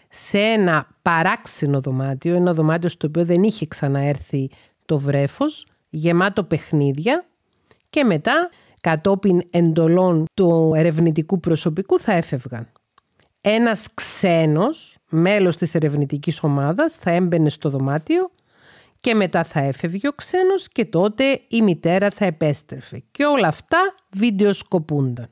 [0.10, 4.50] σε ένα παράξενο δωμάτιο, ένα δωμάτιο στο οποίο δεν είχε ξαναέρθει
[4.86, 7.26] το βρέφος, γεμάτο παιχνίδια
[7.90, 8.50] και μετά
[8.84, 12.72] κατόπιν εντολών του ερευνητικού προσωπικού θα έφευγαν.
[13.42, 18.32] Ένας ξένος, μέλος της ερευνητικής ομάδας, θα έμπαινε στο δωμάτιο
[19.00, 23.04] και μετά θα έφευγε ο ξένος και τότε η μητέρα θα επέστρεφε.
[23.12, 25.28] Και όλα αυτά βιντεοσκοπούνταν.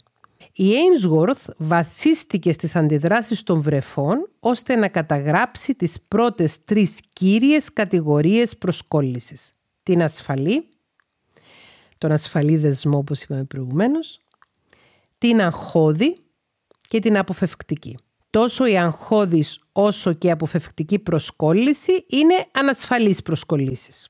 [0.54, 8.58] Η Ainsworth βασίστηκε στις αντιδράσεις των βρεφών ώστε να καταγράψει τις πρώτες τρεις κύριες κατηγορίες
[8.58, 9.52] προσκόλλησης.
[9.84, 10.70] Την ασφαλή,
[12.02, 14.20] τον ασφαλή δεσμό όπως είπαμε προηγουμένως,
[15.18, 16.16] την αγχώδη
[16.88, 17.98] και την αποφευκτική.
[18.30, 24.10] Τόσο η αγχώδης όσο και η αποφευκτική προσκόλληση είναι ανασφαλείς προσκολήσεις.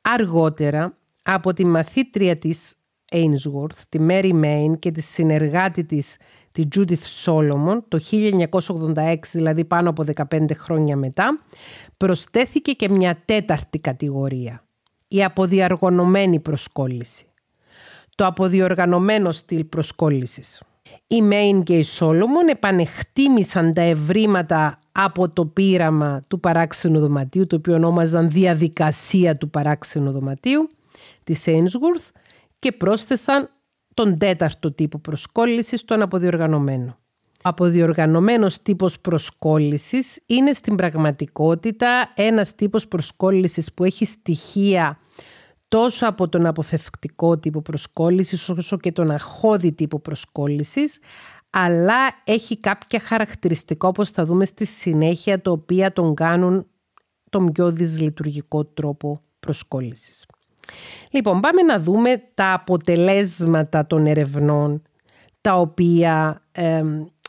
[0.00, 2.74] Αργότερα, από τη μαθήτρια της
[3.12, 6.16] Ainsworth, τη Mary Main και τη συνεργάτη της,
[6.52, 11.40] τη Judith Solomon, το 1986, δηλαδή πάνω από 15 χρόνια μετά,
[11.96, 14.65] προσθέθηκε και μια τέταρτη κατηγορία,
[15.08, 17.26] η αποδιαργωνωμένη προσκόλληση.
[18.14, 20.62] Το αποδιοργανωμένο στυλ προσκόλλησης.
[21.06, 27.56] Η Μέιν και η Σόλομον επανεχτίμησαν τα ευρήματα από το πείραμα του παράξενου δωματίου, το
[27.56, 30.70] οποίο ονόμαζαν διαδικασία του παράξενου δωματίου
[31.24, 32.10] της Ainsworth
[32.58, 33.50] και πρόσθεσαν
[33.94, 36.98] τον τέταρτο τύπο προσκόλλησης, τον αποδιοργανωμένο.
[37.46, 44.98] Ο αποδιοργανωμένος τύπος προσκόλλησης είναι στην πραγματικότητα ένας τύπος προσκόλλησης που έχει στοιχεία
[45.68, 50.98] τόσο από τον αποφευκτικό τύπο προσκόλλησης όσο και τον αχώδη τύπο προσκόλλησης
[51.50, 56.66] αλλά έχει κάποια χαρακτηριστικά όπως θα δούμε στη συνέχεια το οποία τον κάνουν
[57.30, 60.26] τον πιο δυσλειτουργικό τρόπο προσκόλλησης.
[61.10, 64.82] Λοιπόν, πάμε να δούμε τα αποτελέσματα των ερευνών
[65.46, 66.42] τα οποία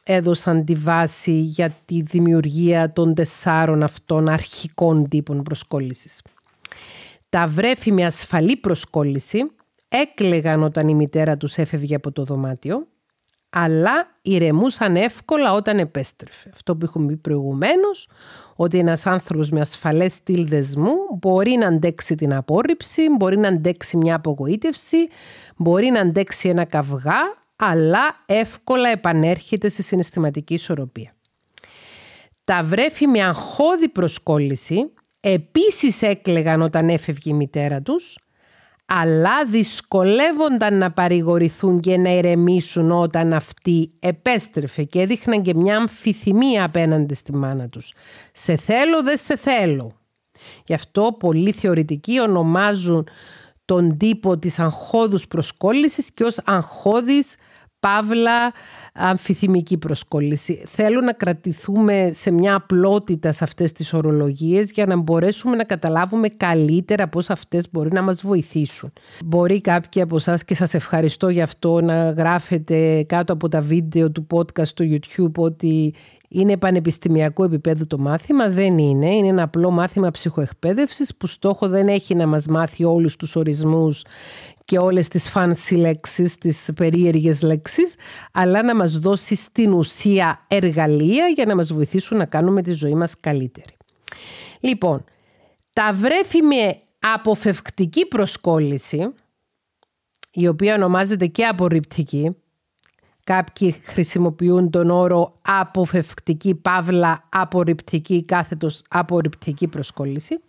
[0.07, 6.21] έδωσαν τη βάση για τη δημιουργία των τεσσάρων αυτών αρχικών τύπων προσκόλλησης.
[7.29, 9.51] Τα βρέφη με ασφαλή προσκόλληση
[9.87, 12.87] έκλεγαν όταν η μητέρα τους έφευγε από το δωμάτιο,
[13.49, 16.49] αλλά ηρεμούσαν εύκολα όταν επέστρεφε.
[16.53, 18.09] Αυτό που έχουμε πει προηγουμένως,
[18.55, 23.97] ότι ένας άνθρωπος με ασφαλές στυλ δεσμού μπορεί να αντέξει την απόρριψη, μπορεί να αντέξει
[23.97, 24.97] μια απογοήτευση,
[25.57, 31.15] μπορεί να αντέξει ένα καυγά, αλλά εύκολα επανέρχεται σε συναισθηματική ισορροπία.
[32.43, 38.17] Τα βρέφη με αγχώδη προσκόλληση επίσης έκλεγαν όταν έφευγε η μητέρα τους,
[38.85, 46.63] αλλά δυσκολεύονταν να παρηγορηθούν και να ηρεμήσουν όταν αυτή επέστρεφε και έδειχναν και μια αμφιθυμία
[46.63, 47.93] απέναντι στη μάνα τους.
[48.33, 49.91] «Σε θέλω, δεν σε θέλω».
[50.65, 53.07] Γι' αυτό πολλοί θεωρητικοί ονομάζουν
[53.65, 57.35] τον τύπο της αγχώδους προσκόλλησης και ως αγχώδης
[57.79, 58.53] παύλα
[58.93, 60.63] αμφιθυμική προσκόλληση.
[60.67, 66.27] Θέλω να κρατηθούμε σε μια απλότητα σε αυτές τις ορολογίες για να μπορέσουμε να καταλάβουμε
[66.27, 68.93] καλύτερα πώς αυτές μπορεί να μας βοηθήσουν.
[69.25, 74.11] Μπορεί κάποιοι από εσάς και σας ευχαριστώ γι' αυτό να γράφετε κάτω από τα βίντεο
[74.11, 75.93] του podcast στο YouTube ότι
[76.27, 79.15] είναι πανεπιστημιακό επίπεδο το μάθημα, δεν είναι.
[79.15, 84.05] Είναι ένα απλό μάθημα ψυχοεκπαίδευσης που στόχο δεν έχει να μας μάθει όλους τους ορισμούς
[84.65, 87.95] και όλες τις fancy λέξεις, τις περίεργες λέξεις,
[88.31, 92.95] αλλά να μας δώσει στην ουσία εργαλεία για να μας βοηθήσουν να κάνουμε τη ζωή
[92.95, 93.77] μας καλύτερη.
[94.59, 95.03] Λοιπόν,
[95.73, 99.13] τα βρέφη με αποφευκτική προσκόλληση,
[100.31, 102.35] η οποία ονομάζεται και απορριπτική,
[103.27, 110.39] Κάποιοι χρησιμοποιούν τον όρο αποφευκτική παύλα απορριπτική κάθετος απορριπτική προσκόλληση.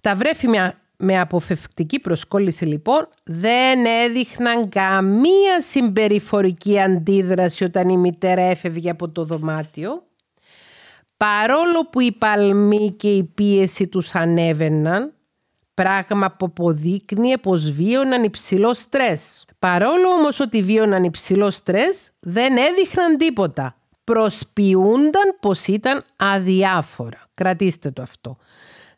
[0.00, 0.48] Τα βρέφη
[0.96, 9.24] με αποφευκτική προσκόλληση λοιπόν δεν έδειχναν καμία συμπεριφορική αντίδραση όταν η μητέρα έφευγε από το
[9.24, 10.02] δωμάτιο
[11.16, 15.15] παρόλο που η παλμή και η πίεση τους ανέβαιναν
[15.82, 19.44] πράγμα που αποδείκνυε πως βίωναν υψηλό στρες.
[19.58, 23.76] Παρόλο όμως ότι βίωναν υψηλό στρες δεν έδειχναν τίποτα.
[24.04, 27.28] Προσποιούνταν πως ήταν αδιάφορα.
[27.34, 28.36] Κρατήστε το αυτό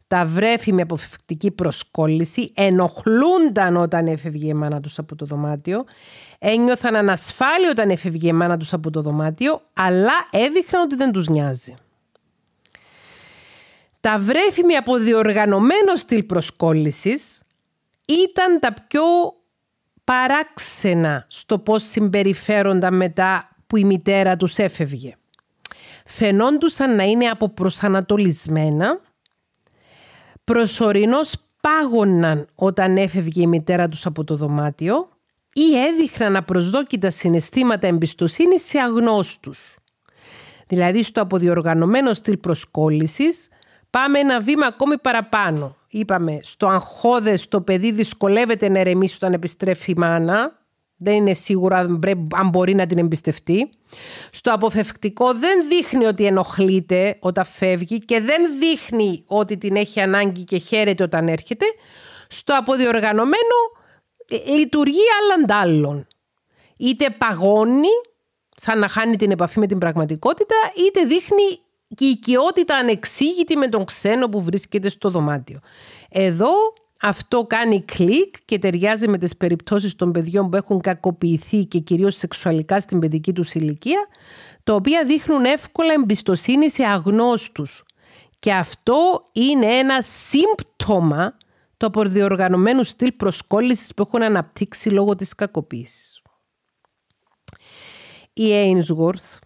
[0.08, 5.84] τα βρέφη με αποφευκτική προσκόλληση ενοχλούνταν όταν έφευγε η μάνα τους από το δωμάτιο,
[6.38, 11.28] ένιωθαν ανασφάλεια όταν έφευγε η μάνα τους από το δωμάτιο, αλλά έδειχναν ότι δεν τους
[11.28, 11.74] νοιάζει.
[14.08, 17.42] Τα βρέφη με αποδιοργανωμένο στυλ προσκόλλησης
[18.06, 19.02] ήταν τα πιο
[20.04, 25.16] παράξενα στο πώς συμπεριφέρονταν μετά που η μητέρα τους έφευγε.
[26.04, 29.00] Φαινόντουσαν να είναι αποπροσανατολισμένα
[30.44, 35.08] προσωρινώς πάγωναν όταν έφευγε η μητέρα τους από το δωμάτιο
[35.52, 39.76] ή έδειχναν απροσδόκητα συναισθήματα εμπιστοσύνης σε αγνώστους.
[40.66, 43.48] Δηλαδή στο αποδιοργανωμένο στυλ προσκόλλησης
[43.90, 45.76] πάμε ένα βήμα ακόμη παραπάνω.
[45.88, 50.58] Είπαμε στο αγχώδες το παιδί δυσκολεύεται να ερεμήσει όταν επιστρέφει η μάνα
[50.98, 51.78] δεν είναι σίγουρα
[52.34, 53.68] αν μπορεί να την εμπιστευτεί.
[54.30, 60.44] Στο αποφευκτικό δεν δείχνει ότι ενοχλείται όταν φεύγει και δεν δείχνει ότι την έχει ανάγκη
[60.44, 61.66] και χαίρεται όταν έρχεται.
[62.28, 63.56] Στο αποδιοργανωμένο
[64.28, 65.00] ε, λειτουργεί
[65.60, 66.06] άλλων
[66.76, 67.88] Είτε παγώνει,
[68.56, 71.60] σαν να χάνει την επαφή με την πραγματικότητα, είτε δείχνει
[71.94, 75.60] και οικειότητα ανεξήγητη με τον ξένο που βρίσκεται στο δωμάτιο.
[76.08, 76.50] Εδώ
[77.00, 82.16] αυτό κάνει κλικ και ταιριάζει με τις περιπτώσεις των παιδιών που έχουν κακοποιηθεί και κυρίως
[82.16, 84.06] σεξουαλικά στην παιδική τους ηλικία,
[84.64, 87.84] τα οποία δείχνουν εύκολα εμπιστοσύνη σε αγνώστους.
[88.38, 91.36] Και αυτό είναι ένα σύμπτωμα
[91.76, 96.22] του αποδιοργανωμένου στυλ προσκόλλησης που έχουν αναπτύξει λόγω της κακοποίησης.
[98.32, 99.38] Η Ainsworth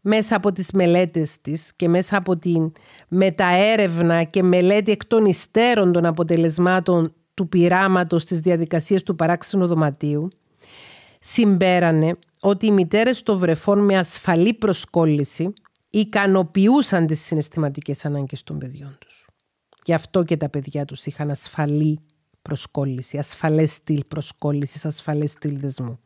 [0.00, 2.72] μέσα από τις μελέτες της και μέσα από την
[3.08, 10.28] μεταέρευνα και μελέτη εκ των υστέρων των αποτελεσμάτων του πειράματος της διαδικασίας του παράξενου δωματίου,
[11.18, 15.52] συμπέρανε ότι οι μητέρες των βρεφών με ασφαλή προσκόλληση
[15.90, 19.26] ικανοποιούσαν τις συναισθηματικές ανάγκες των παιδιών τους.
[19.84, 22.00] Γι' αυτό και τα παιδιά τους είχαν ασφαλή
[22.42, 25.98] προσκόλληση, ασφαλές στυλ προσκόλλησης, ασφαλές στυλ δεσμού.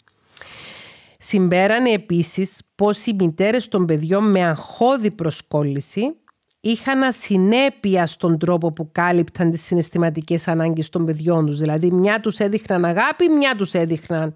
[1.25, 6.17] Συμπέρανε επίσης πως οι μητέρες των παιδιών με αγχώδη προσκόλληση
[6.61, 11.59] είχαν ασυνέπεια στον τρόπο που κάλυπταν τις συναισθηματικές ανάγκες των παιδιών τους.
[11.59, 14.33] Δηλαδή μια τους έδειχναν αγάπη, μια τους έδειχναν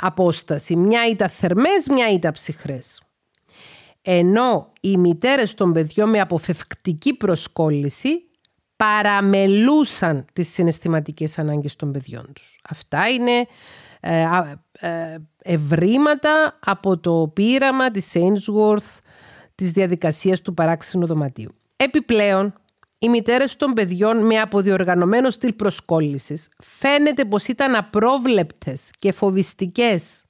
[0.00, 0.76] απόσταση.
[0.76, 3.02] Μια ήταν θερμές, μια ήταν ψυχρές.
[4.02, 8.10] Ενώ οι μητέρες των παιδιών με αποφευκτική προσκόλληση
[8.76, 12.60] παραμελούσαν τις συναισθηματικές ανάγκες των παιδιών τους.
[12.70, 13.46] Αυτά είναι
[14.00, 14.26] ε,
[14.72, 18.98] ε, ευρήματα από το πείραμα της Ainsworth
[19.54, 21.54] της διαδικασίας του παράξενου δωματίου.
[21.76, 22.54] Επιπλέον,
[22.98, 30.24] οι μητέρες των παιδιών με αποδιοργανωμένο στυλ προσκόλλησης φαίνεται πως ήταν απρόβλεπτες και φοβιστικές.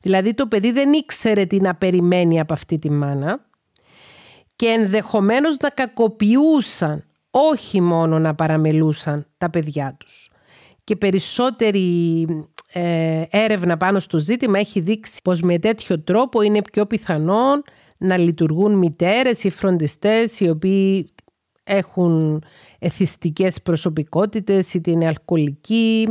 [0.00, 3.46] Δηλαδή το παιδί δεν ήξερε τι να περιμένει από αυτή τη μάνα
[4.56, 10.30] και ενδεχομένως να κακοποιούσαν, όχι μόνο να παραμελούσαν τα παιδιά τους.
[10.84, 12.26] Και περισσότεροι
[12.72, 17.62] ε, έρευνα πάνω στο ζήτημα έχει δείξει πως με τέτοιο τρόπο είναι πιο πιθανόν
[17.98, 21.10] να λειτουργούν μητέρες ή φροντιστές οι οποίοι
[21.64, 22.42] έχουν
[22.78, 26.08] εθιστικές προσωπικότητες, είτε είναι αλκοολικοί,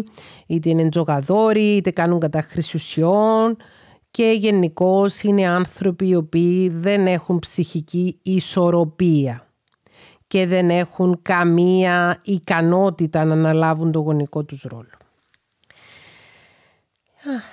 [0.48, 3.58] είτε είναι τζογαδόροι, είτε κάνουν κατάχρηση ουσιών
[4.12, 9.48] και γενικώς είναι άνθρωποι οι οποίοι δεν έχουν ψυχική ισορροπία
[10.28, 14.97] και δεν έχουν καμία ικανότητα να αναλάβουν το γονικό τους ρόλο.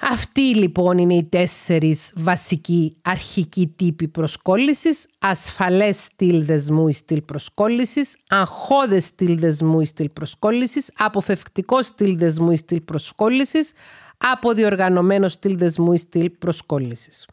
[0.01, 8.17] Αυτοί λοιπόν είναι οι τέσσερις βασικοί αρχικοί τύποι προσκόλλησης, ασφαλές στυλ δεσμού ή στυλ προσκόλλησης,
[8.29, 13.73] αγχώδες στυλ δεσμού ή στυλ προσκόλλησης, αποφευκτικό στυλ δεσμού ή στυλ προσκόλλησης,
[14.17, 17.27] αποδιοργανωμένο στυλ δεσμού ή στυλ προσκόλλησης.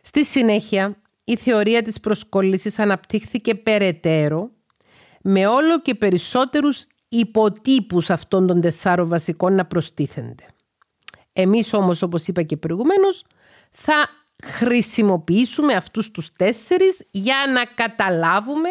[0.00, 4.50] Στη συνέχεια, η θεωρία της προσκόλλησης αναπτύχθηκε περαιτέρω
[5.22, 10.53] με όλο και περισσότερους υποτύπους αυτών των τεσσάρων βασικών να προστίθενται.
[11.36, 13.24] Εμείς όμως όπως είπα και προηγουμένως
[13.70, 14.08] θα
[14.44, 18.68] χρησιμοποιήσουμε αυτούς τους τέσσερις για να καταλάβουμε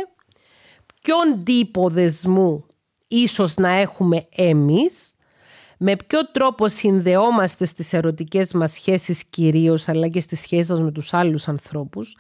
[1.02, 2.66] ποιον τύπο δεσμού
[3.08, 5.14] ίσως να έχουμε εμείς,
[5.78, 10.92] με ποιο τρόπο συνδεόμαστε στις ερωτικές μας σχέσεις κυρίως αλλά και στις σχέσεις μας με
[10.92, 12.18] τους άλλους ανθρώπους.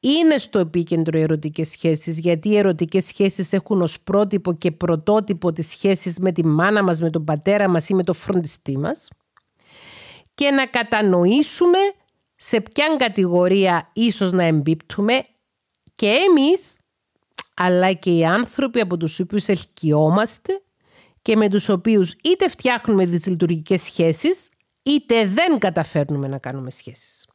[0.00, 5.52] Είναι στο επίκεντρο οι ερωτικές σχέσεις γιατί οι ερωτικές σχέσεις έχουν ως πρότυπο και πρωτότυπο
[5.52, 9.08] τις σχέσεις με τη μάνα μας, με τον πατέρα μας ή με το φροντιστή μας
[10.36, 11.78] και να κατανοήσουμε
[12.36, 15.26] σε ποια κατηγορία ίσως να εμπίπτουμε
[15.94, 16.78] και εμείς
[17.54, 20.60] αλλά και οι άνθρωποι από τους οποίους ελκυόμαστε
[21.22, 24.48] και με τους οποίους είτε φτιάχνουμε τις λειτουργικές σχέσεις
[24.82, 27.26] είτε δεν καταφέρνουμε να κάνουμε σχέσεις.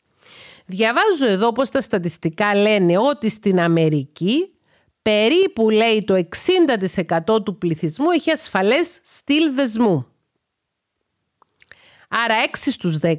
[0.66, 4.54] Διαβάζω εδώ πως τα στατιστικά λένε ότι στην Αμερική
[5.02, 6.28] περίπου λέει το
[7.36, 10.11] 60% του πληθυσμού έχει ασφαλές στυλ δεσμού.
[12.14, 13.14] Άρα 6 στους 10,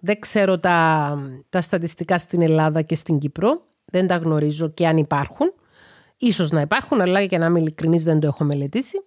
[0.00, 4.96] δεν ξέρω τα, τα στατιστικά στην Ελλάδα και στην Κύπρο, δεν τα γνωρίζω και αν
[4.96, 5.52] υπάρχουν.
[6.16, 9.02] Ίσως να υπάρχουν, αλλά για να είμαι ειλικρινής δεν το έχω μελετήσει.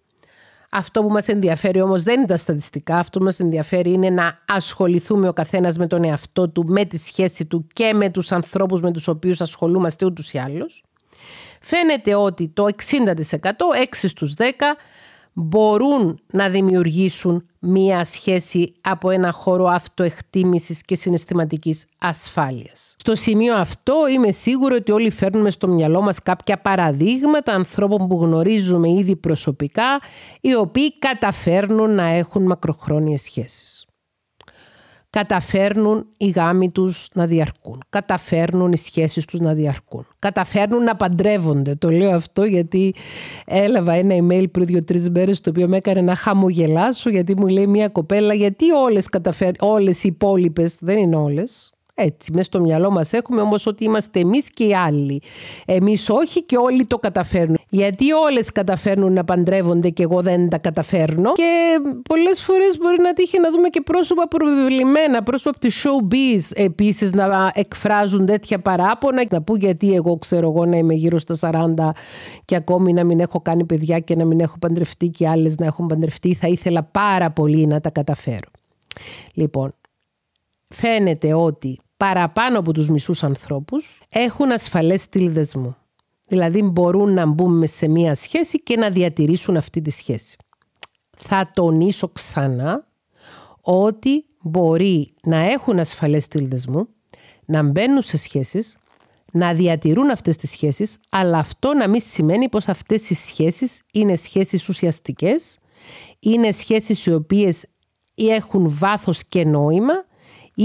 [0.72, 2.98] Αυτό που μας ενδιαφέρει όμως δεν είναι τα στατιστικά.
[2.98, 6.98] Αυτό που μας ενδιαφέρει είναι να ασχοληθούμε ο καθένας με τον εαυτό του, με τη
[6.98, 10.84] σχέση του και με τους ανθρώπους με τους οποίους ασχολούμαστε ούτως ή άλλως.
[11.62, 14.44] Φαίνεται ότι το 60%, 6 στους 10,
[15.34, 22.96] μπορούν να δημιουργήσουν μία σχέση από ένα χώρο αυτοεκτίμησης και συναισθηματικής ασφάλειας.
[22.98, 28.24] Στο σημείο αυτό είμαι σίγουρη ότι όλοι φέρνουμε στο μυαλό μας κάποια παραδείγματα ανθρώπων που
[28.24, 30.02] γνωρίζουμε ήδη προσωπικά
[30.42, 33.71] οι οποίοι καταφέρνουν να έχουν μακροχρόνιες σχέσεις
[35.12, 37.84] καταφέρνουν οι γάμοι τους να διαρκούν.
[37.90, 40.08] Καταφέρνουν οι σχέσεις τους να διαρκούν.
[40.20, 41.76] Καταφέρνουν να παντρεύονται.
[41.76, 42.94] Το λέω αυτό γιατί
[43.46, 47.68] έλαβα ένα email πριν δύο-τρεις μέρες το οποίο με έκανε να χαμογελάσω γιατί μου λέει
[47.68, 49.54] μια κοπέλα γιατί όλες, καταφέρ...
[49.60, 51.72] όλες οι υπόλοιπες δεν είναι όλες
[52.02, 55.22] έτσι, μέσα στο μυαλό μας έχουμε όμως ότι είμαστε εμείς και οι άλλοι.
[55.66, 57.58] Εμείς όχι και όλοι το καταφέρνουν.
[57.70, 61.32] Γιατί όλες καταφέρνουν να παντρεύονται και εγώ δεν τα καταφέρνω.
[61.32, 61.80] Και
[62.10, 67.12] πολλές φορές μπορεί να τύχει να δούμε και πρόσωπα προβεβλημένα, πρόσωπα από τη showbiz επίσης
[67.12, 69.26] να εκφράζουν τέτοια παράπονα.
[69.30, 71.36] Να πω γιατί εγώ ξέρω εγώ να είμαι γύρω στα
[71.76, 71.90] 40
[72.46, 75.66] και ακόμη να μην έχω κάνει παιδιά και να μην έχω παντρευτεί και άλλες να
[75.66, 76.34] έχουν παντρευτεί.
[76.34, 78.50] Θα ήθελα πάρα πολύ να τα καταφέρω.
[79.34, 79.74] Λοιπόν,
[80.68, 85.76] φαίνεται ότι παραπάνω από τους μισούς ανθρώπους έχουν ασφαλές στυλ δεσμού.
[86.28, 90.38] Δηλαδή μπορούν να μπουν σε μία σχέση και να διατηρήσουν αυτή τη σχέση.
[91.18, 92.88] Θα τονίσω ξανά
[93.62, 96.88] ότι μπορεί να έχουν ασφαλές στυλ δεσμού,
[97.46, 98.78] να μπαίνουν σε σχέσεις,
[99.32, 104.16] να διατηρούν αυτές τις σχέσεις, αλλά αυτό να μην σημαίνει πως αυτές οι σχέσεις είναι
[104.16, 105.58] σχέσεις ουσιαστικές,
[106.20, 107.66] είναι σχέσεις οι οποίες
[108.16, 110.10] έχουν βάθος και νόημα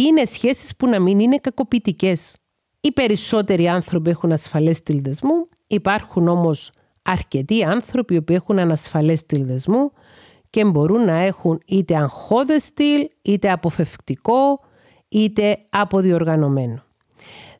[0.01, 2.36] είναι σχέσεις που να μην είναι κακοποιητικές.
[2.80, 6.70] Οι περισσότεροι άνθρωποι έχουν ασφαλές στυλ δεσμού, υπάρχουν όμως
[7.03, 9.92] αρκετοί άνθρωποι που έχουν ανασφαλές στυλ δεσμού
[10.51, 14.61] και μπορούν να έχουν είτε αγχώδες στυλ, είτε αποφευκτικό,
[15.09, 16.82] είτε αποδιοργανωμένο.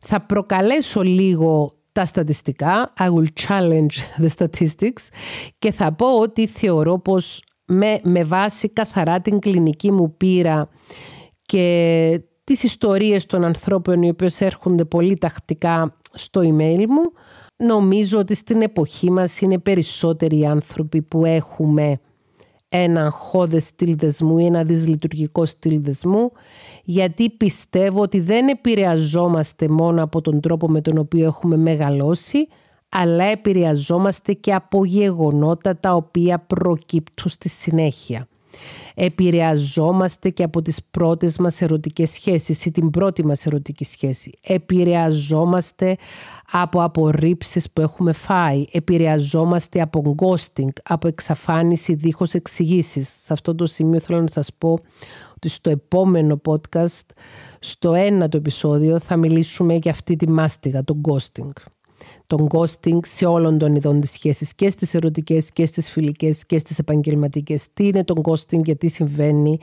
[0.01, 5.09] Θα προκαλέσω λίγο τα στατιστικά, I will challenge the statistics
[5.59, 10.68] και θα πω ότι θεωρώ πως με, με βάση καθαρά την κλινική μου πείρα
[11.47, 17.12] και τις ιστορίες των ανθρώπων οι οποίες έρχονται πολύ τακτικά στο email μου.
[17.57, 22.01] Νομίζω ότι στην εποχή μας είναι περισσότεροι άνθρωποι που έχουμε
[22.68, 26.32] ένα χώδες στυλ δεσμού ή ένα δυσλειτουργικό στυλ δεσμού
[26.84, 32.49] γιατί πιστεύω ότι δεν επηρεαζόμαστε μόνο από τον τρόπο με τον οποίο έχουμε μεγαλώσει
[32.88, 38.28] αλλά επηρεαζόμαστε και από γεγονότα τα οποία προκύπτουν στη συνέχεια.
[38.95, 44.33] Επηρεαζόμαστε και από τις πρώτες μας ερωτικές σχέσεις ή την πρώτη μας ερωτική σχέση.
[44.43, 45.97] Επηρεαζόμαστε
[46.51, 48.65] από απορρίψεις που έχουμε φάει.
[48.71, 53.09] Επηρεαζόμαστε από ghosting, από εξαφάνιση δίχως εξηγήσεις.
[53.09, 54.79] Σε αυτό το σημείο θέλω να σας πω
[55.35, 57.07] ότι στο επόμενο podcast,
[57.61, 61.51] στο ένα το επεισόδιο, θα μιλήσουμε για αυτή τη μάστιγα, το ghosting
[62.27, 66.59] τον ghosting σε όλων των ειδών της σχέσης και στις ερωτικές και στις φιλικές και
[66.59, 67.72] στις επαγγελματικές.
[67.72, 69.59] Τι είναι τον ghosting, γιατί συμβαίνει,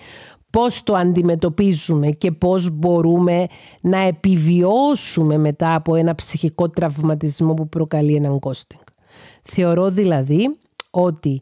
[0.49, 3.45] πώς το αντιμετωπίζουμε και πώς μπορούμε
[3.81, 8.83] να επιβιώσουμε μετά από ένα ψυχικό τραυματισμό που προκαλεί έναν ghosting.
[9.41, 10.57] Θεωρώ δηλαδή
[10.89, 11.41] ότι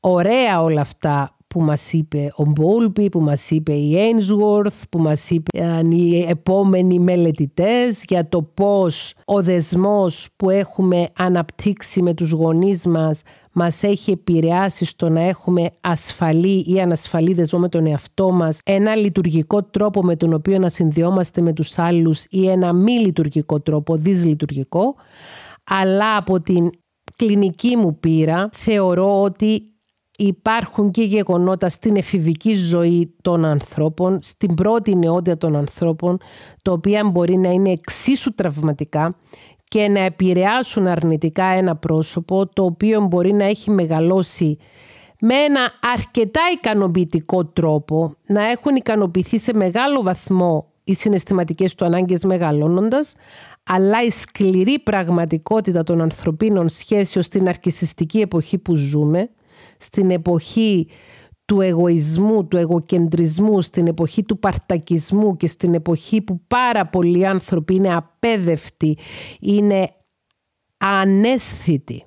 [0.00, 5.30] ωραία όλα αυτά που μας είπε ο Μπόλπι, που μας είπε η Ainsworth, που μας
[5.30, 5.58] είπε
[5.90, 13.22] οι επόμενοι μελετητές για το πώς ο δεσμός που έχουμε αναπτύξει με τους γονείς μας
[13.52, 18.96] μας έχει επηρεάσει στο να έχουμε ασφαλή ή ανασφαλή δεσμό με τον εαυτό μας, ένα
[18.96, 23.96] λειτουργικό τρόπο με τον οποίο να συνδυόμαστε με τους άλλους ή ένα μη λειτουργικό τρόπο,
[23.96, 24.94] δυσλειτουργικό,
[25.64, 26.70] αλλά από την
[27.16, 29.71] κλινική μου πείρα θεωρώ ότι
[30.26, 36.18] υπάρχουν και γεγονότα στην εφηβική ζωή των ανθρώπων, στην πρώτη νεότητα των ανθρώπων,
[36.62, 39.16] τα οποία μπορεί να είναι εξίσου τραυματικά
[39.68, 44.58] και να επηρεάσουν αρνητικά ένα πρόσωπο, το οποίο μπορεί να έχει μεγαλώσει
[45.20, 45.60] με ένα
[45.94, 53.14] αρκετά ικανοποιητικό τρόπο, να έχουν ικανοποιηθεί σε μεγάλο βαθμό οι συναισθηματικές του ανάγκες μεγαλώνοντας,
[53.62, 59.30] αλλά η σκληρή πραγματικότητα των ανθρωπίνων σχέσεων στην αρκισιστική εποχή που ζούμε,
[59.82, 60.88] στην εποχή
[61.44, 67.74] του εγωισμού, του εγωκεντρισμού, στην εποχή του παρτακισμού και στην εποχή που πάρα πολλοί άνθρωποι
[67.74, 68.98] είναι απέδευτοι,
[69.40, 69.92] είναι
[70.78, 72.04] ανέσθητοι,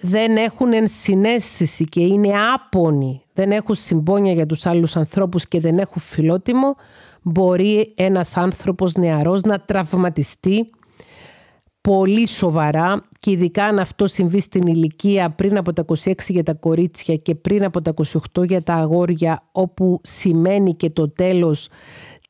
[0.00, 5.78] δεν έχουν ενσυναίσθηση και είναι άπονοι, δεν έχουν συμπόνια για τους άλλους ανθρώπους και δεν
[5.78, 6.76] έχουν φιλότιμο,
[7.22, 10.70] μπορεί ένας άνθρωπος νεαρός να τραυματιστεί
[11.80, 16.54] πολύ σοβαρά και ειδικά αν αυτό συμβεί στην ηλικία πριν από τα 26 για τα
[16.54, 17.94] κορίτσια και πριν από τα
[18.34, 21.68] 28 για τα αγόρια όπου σημαίνει και το τέλος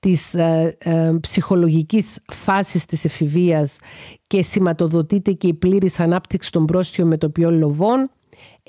[0.00, 3.78] της ε, ε, ψυχολογικής φάσης της εφηβείας
[4.26, 8.10] και σηματοδοτείται και η πλήρης ανάπτυξη των πρόσθιων μετοπιών λοβών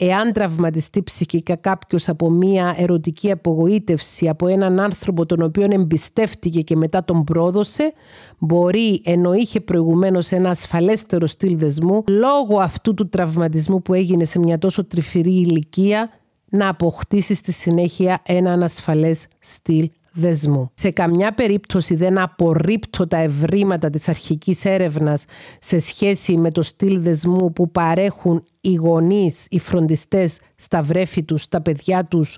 [0.02, 6.76] Εάν τραυματιστεί ψυχικά κάποιος από μία ερωτική απογοήτευση από έναν άνθρωπο τον οποίο εμπιστεύτηκε και
[6.76, 7.94] μετά τον πρόδωσε,
[8.38, 14.40] μπορεί ενώ είχε προηγουμένως ένα ασφαλέστερο στυλ δεσμού, λόγω αυτού του τραυματισμού που έγινε σε
[14.40, 16.10] μια τόσο τρυφερή ηλικία,
[16.50, 20.72] να αποκτήσει στη συνέχεια ένα ανασφαλές στυλ δεσμού.
[20.74, 25.24] Σε καμιά περίπτωση δεν απορρίπτω τα ευρήματα της αρχικής έρευνας
[25.62, 31.42] σε σχέση με το στυλ δεσμού που παρέχουν οι γονείς, οι φροντιστές στα βρέφη τους,
[31.42, 32.38] στα παιδιά τους,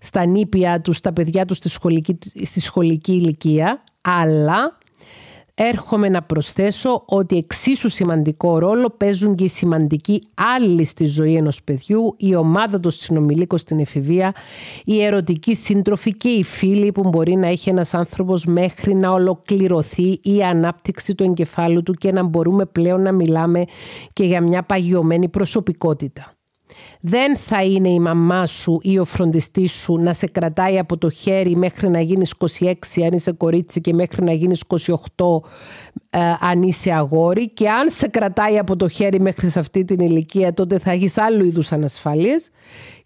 [0.00, 4.78] στα νήπια τους, στα παιδιά τους στη σχολική, στη σχολική ηλικία, αλλά
[5.62, 10.22] έρχομαι να προσθέσω ότι εξίσου σημαντικό ρόλο παίζουν και οι σημαντικοί
[10.56, 14.34] άλλοι στη ζωή ενός παιδιού, η ομάδα των συνομιλίκων στην εφηβεία,
[14.84, 20.18] οι ερωτικοί σύντροφοι και οι φίλοι που μπορεί να έχει ένας άνθρωπος μέχρι να ολοκληρωθεί
[20.22, 23.64] η ανάπτυξη του εγκεφάλου του και να μπορούμε πλέον να μιλάμε
[24.12, 26.34] και για μια παγιωμένη προσωπικότητα
[27.00, 31.10] δεν θα είναι η μαμά σου ή ο φροντιστής σου να σε κρατάει από το
[31.10, 32.72] χέρι μέχρι να γίνεις 26
[33.04, 34.96] αν είσαι κορίτσι και μέχρι να γίνεις 28
[36.10, 37.50] ε, αν είσαι αγόρι.
[37.50, 41.18] Και αν σε κρατάει από το χέρι μέχρι σε αυτή την ηλικία τότε θα έχεις
[41.18, 42.50] άλλου είδους ανασφαλίες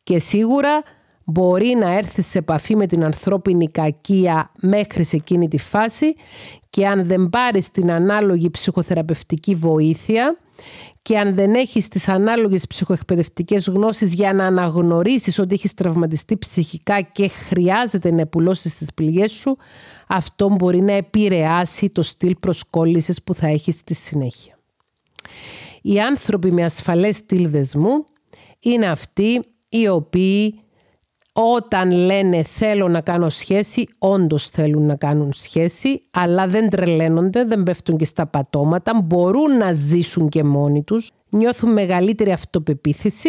[0.03, 0.82] και σίγουρα
[1.24, 6.14] μπορεί να έρθεις σε επαφή με την ανθρώπινη κακία μέχρι σε εκείνη τη φάση.
[6.70, 10.36] Και αν δεν πάρεις την ανάλογη ψυχοθεραπευτική βοήθεια
[11.05, 17.00] και αν δεν έχεις τις ανάλογες ψυχοεκπαιδευτικές γνώσεις για να αναγνωρίσεις ότι έχεις τραυματιστεί ψυχικά
[17.00, 19.57] και χρειάζεται να επουλώσεις τις πληγές σου,
[20.07, 24.59] αυτό μπορεί να επηρεάσει το στυλ προσκόλλησης που θα έχεις στη συνέχεια.
[25.82, 28.05] Οι άνθρωποι με ασφαλές στυλ δεσμού
[28.61, 30.61] είναι αυτοί οι οποίοι
[31.37, 37.62] όταν λένε θέλω να κάνω σχέση, όντως θέλουν να κάνουν σχέση, αλλά δεν τρελαίνονται, δεν
[37.62, 43.28] πέφτουν και στα πατώματα, μπορούν να ζήσουν και μόνοι τους, νιώθουν μεγαλύτερη αυτοπεποίθηση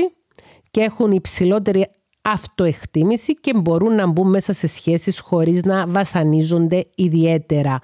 [0.72, 1.88] και έχουν υψηλότερη
[2.22, 7.80] αυτοεκτίμηση και μπορούν να μπουν μέσα σε σχέσεις χωρίς να βασανίζονται ιδιαίτερα.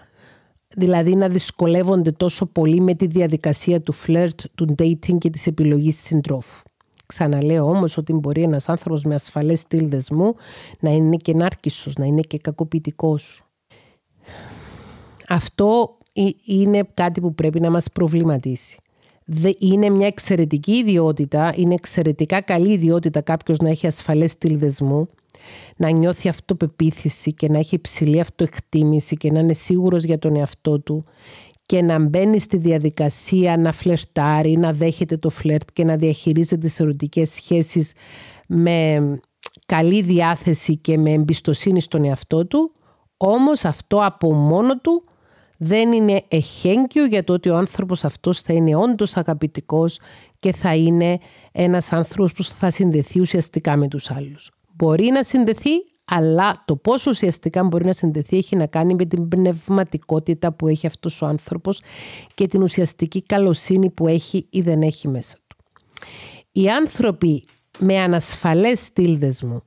[0.75, 5.99] Δηλαδή να δυσκολεύονται τόσο πολύ με τη διαδικασία του φλερτ, του dating και της επιλογής
[5.99, 6.61] συντρόφου.
[7.11, 10.35] Ξαναλέω όμως ότι μπορεί ένας άνθρωπος με ασφαλές στυλ δεσμού
[10.79, 13.43] να είναι και νάρκισσος, να είναι και κακοποιητικός.
[15.27, 15.97] Αυτό
[16.45, 18.77] είναι κάτι που πρέπει να μας προβληματίσει.
[19.57, 25.09] είναι μια εξαιρετική ιδιότητα, είναι εξαιρετικά καλή ιδιότητα κάποιος να έχει ασφαλές στυλ δεσμού,
[25.77, 30.79] να νιώθει αυτοπεποίθηση και να έχει υψηλή αυτοεκτίμηση και να είναι σίγουρος για τον εαυτό
[30.79, 31.05] του
[31.71, 36.79] και να μπαίνει στη διαδικασία να φλερτάρει, να δέχεται το φλερτ και να διαχειρίζεται τις
[36.79, 37.93] ερωτικές σχέσεις
[38.47, 39.01] με
[39.65, 42.71] καλή διάθεση και με εμπιστοσύνη στον εαυτό του,
[43.17, 45.03] όμως αυτό από μόνο του
[45.57, 49.99] δεν είναι εχέγγυο για το ότι ο άνθρωπος αυτός θα είναι όντως αγαπητικός
[50.39, 51.17] και θα είναι
[51.51, 54.51] ένας άνθρωπος που θα συνδεθεί ουσιαστικά με τους άλλους.
[54.75, 55.71] Μπορεί να συνδεθεί,
[56.13, 60.87] αλλά το πόσο ουσιαστικά μπορεί να συνδεθεί έχει να κάνει με την πνευματικότητα που έχει
[60.87, 61.81] αυτός ο άνθρωπος
[62.33, 65.57] και την ουσιαστική καλοσύνη που έχει ή δεν έχει μέσα του.
[66.51, 67.43] Οι άνθρωποι
[67.79, 69.63] με ανασφαλές στυλ δεσμού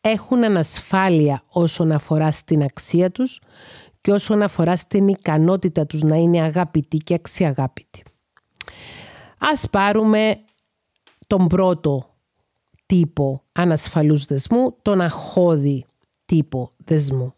[0.00, 3.40] έχουν ανασφάλεια όσον αφορά στην αξία τους
[4.00, 8.02] και όσον αφορά στην ικανότητα τους να είναι αγαπητοί και αξιαγάπητοι.
[9.38, 10.40] Ας πάρουμε
[11.26, 12.15] τον πρώτο
[12.86, 15.84] τύπο ανασφαλούς δεσμού, τον αχώδη
[16.26, 17.34] τύπο δεσμού.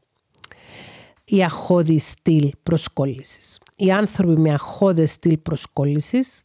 [1.24, 3.58] Η αχώδη στυλ προσκόλλησης.
[3.76, 6.42] Οι άνθρωποι με αχώδη στυλ προσκόλλησης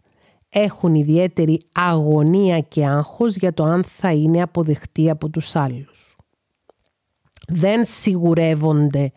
[0.49, 6.15] έχουν ιδιαίτερη αγωνία και άγχος για το αν θα είναι αποδεχτοί από τους άλλους.
[7.47, 9.11] Δεν σιγουρεύονται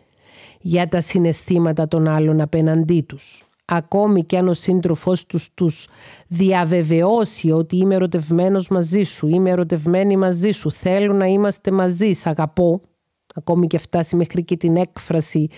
[0.61, 3.46] για τα συναισθήματα των άλλων απέναντί τους.
[3.69, 5.89] Ακόμη και αν ο σύντροφός τους τους
[6.27, 12.27] διαβεβαιώσει ότι είμαι ερωτευμένος μαζί σου, είμαι ερωτευμένη μαζί σου, θέλω να είμαστε μαζί, σ'
[12.27, 12.81] αγαπώ,
[13.35, 15.49] ακόμη και φτάσει μέχρι και την έκφραση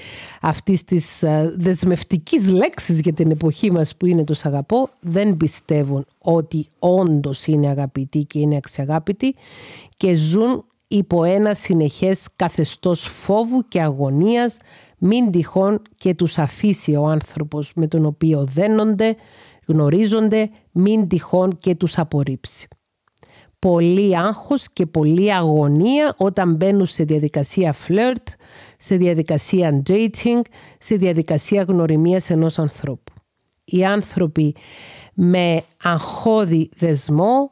[0.41, 5.37] αυτής της ε, δεσμευτικής λέξης για την εποχή μας που είναι το «σ' αγαπώ», δεν
[5.37, 9.35] πιστεύουν ότι όντως είναι αγαπητοί και είναι αξιαγάπητοι
[9.97, 14.57] και ζουν υπό ένα συνεχές καθεστώς φόβου και αγωνίας
[14.99, 19.17] μην τυχόν και τους αφήσει ο άνθρωπος με τον οποίο δένονται,
[19.67, 22.69] γνωρίζονται, μην τυχόν και τους απορρίψει.
[23.59, 28.29] Πολύ άγχος και πολύ αγωνία όταν μπαίνουν σε διαδικασία φλερτ,
[28.79, 30.41] σε διαδικασία dating,
[30.79, 33.13] σε διαδικασία γνωριμίας ενός ανθρώπου.
[33.65, 34.55] Οι άνθρωποι
[35.15, 37.51] με αγχώδη δεσμό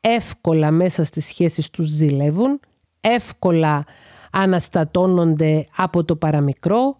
[0.00, 2.60] εύκολα μέσα στις σχέσεις τους ζηλεύουν,
[3.00, 3.84] εύκολα
[4.30, 6.96] αναστατώνονται από το παραμικρό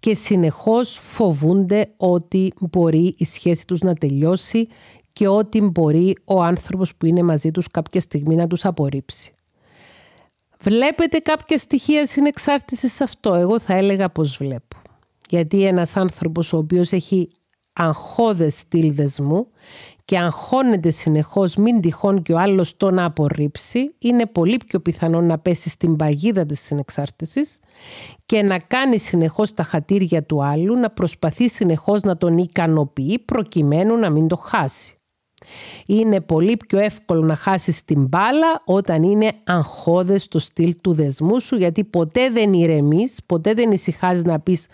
[0.00, 4.68] και συνεχώς φοβούνται ότι μπορεί η σχέση τους να τελειώσει
[5.12, 9.32] και ότι μπορεί ο άνθρωπος που είναι μαζί τους κάποια στιγμή να τους απορρίψει.
[10.60, 14.76] Βλέπετε κάποια στοιχεία συνεξάρτησης σε αυτό; Εγώ θα έλεγα πως βλέπω.
[15.28, 17.30] Γιατί ένας άνθρωπος ο οποίος έχει
[17.72, 19.46] αγχώδες στυλ δεσμού
[20.10, 25.20] και αγχώνεται συνεχώς μην τυχόν και ο άλλος το να απορρίψει, είναι πολύ πιο πιθανό
[25.20, 27.58] να πέσει στην παγίδα της συνεξάρτησης
[28.26, 33.96] και να κάνει συνεχώς τα χατήρια του άλλου, να προσπαθεί συνεχώς να τον ικανοποιεί προκειμένου
[33.96, 34.94] να μην το χάσει.
[35.86, 41.40] Είναι πολύ πιο εύκολο να χάσεις την μπάλα όταν είναι αγχώδες το στυλ του δεσμού
[41.40, 44.66] σου γιατί ποτέ δεν ηρεμείς, ποτέ δεν ησυχάζει να πεις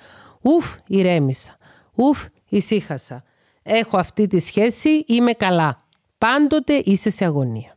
[0.43, 1.57] «Ουφ, ηρέμησα»,
[1.95, 3.25] «Ουφ, ησύχασα»,
[3.67, 5.85] έχω αυτή τη σχέση, είμαι καλά.
[6.19, 7.77] Πάντοτε είσαι σε αγωνία.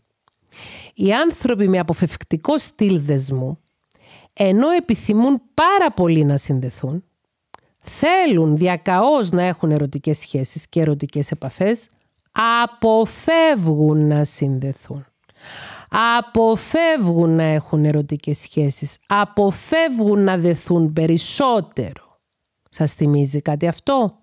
[0.94, 3.60] Οι άνθρωποι με αποφευκτικό στυλ δεσμού,
[4.34, 7.04] ενώ επιθυμούν πάρα πολύ να συνδεθούν,
[7.78, 11.88] θέλουν διακαώς να έχουν ερωτικές σχέσεις και ερωτικές επαφές,
[12.32, 15.06] αποφεύγουν να συνδεθούν.
[16.18, 18.98] Αποφεύγουν να έχουν ερωτικές σχέσεις.
[19.08, 22.20] Αποφεύγουν να δεθούν περισσότερο.
[22.70, 24.18] Σας θυμίζει κάτι αυτό;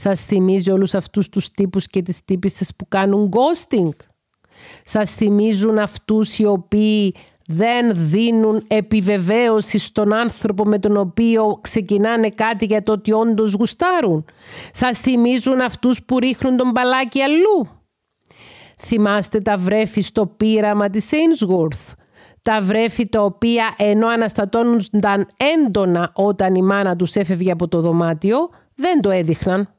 [0.00, 3.88] Σας θυμίζει όλους αυτούς τους τύπους και τις τύπισσες που κάνουν ghosting.
[4.84, 7.14] Σας θυμίζουν αυτούς οι οποίοι
[7.46, 14.24] δεν δίνουν επιβεβαίωση στον άνθρωπο με τον οποίο ξεκινάνε κάτι για το ότι όντως γουστάρουν.
[14.72, 17.68] Σας θυμίζουν αυτούς που ρίχνουν τον μπαλάκι αλλού.
[18.78, 21.94] Θυμάστε τα βρέφη στο πείραμα της Ainsworth.
[22.42, 28.38] Τα βρέφη τα οποία ενώ αναστατώνονταν έντονα όταν η μάνα τους έφευγε από το δωμάτιο,
[28.74, 29.72] δεν το έδειχναν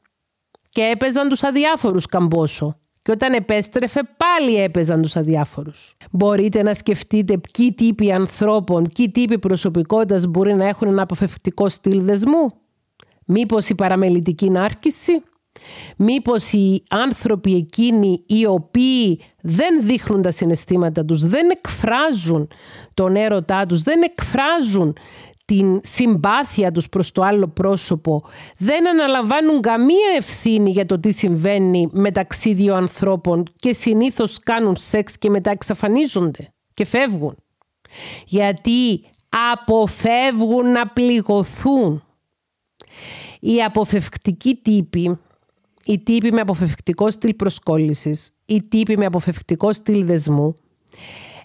[0.70, 2.74] και έπαιζαν τους αδιάφορους καμπόσο.
[3.02, 5.96] Και όταν επέστρεφε πάλι έπαιζαν τους αδιάφορους.
[6.10, 12.02] Μπορείτε να σκεφτείτε ποιοι τύποι ανθρώπων, ποιοι τύποι προσωπικότητας μπορεί να έχουν ένα αποφευκτικό στυλ
[12.02, 12.52] δεσμού.
[13.26, 15.22] Μήπως η παραμελητική νάρκηση;
[15.96, 22.48] Μήπως οι άνθρωποι εκείνοι οι οποίοι δεν δείχνουν τα συναισθήματα τους, δεν εκφράζουν
[22.94, 24.96] τον έρωτά τους, δεν εκφράζουν
[25.50, 28.24] την συμπάθεια τους προς το άλλο πρόσωπο
[28.56, 35.18] δεν αναλαμβάνουν καμία ευθύνη για το τι συμβαίνει μεταξύ δύο ανθρώπων και συνήθως κάνουν σεξ
[35.18, 37.36] και μετά εξαφανίζονται και φεύγουν.
[38.26, 39.04] Γιατί
[39.52, 42.04] αποφεύγουν να πληγωθούν.
[43.40, 45.18] Οι αποφευκτικοί τύποι
[45.84, 50.56] οι τύποι με αποφευκτικό στυλ προσκόλλησης, οι τύποι με αποφευκτικό στυλ δεσμού,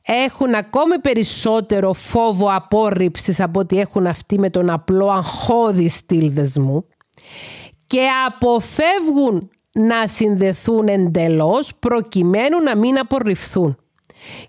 [0.05, 6.85] έχουν ακόμη περισσότερο φόβο απόρριψης από ότι έχουν αυτοί με τον απλό αγχώδη στυλ δεσμού
[7.87, 13.77] και αποφεύγουν να συνδεθούν εντελώς προκειμένου να μην απορριφθούν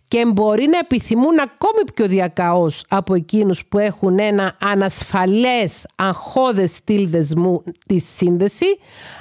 [0.09, 7.09] και μπορεί να επιθυμούν ακόμη πιο διακαώς από εκείνους που έχουν ένα ανασφαλές αγχώδες στυλ
[7.09, 8.67] δεσμού της σύνδεση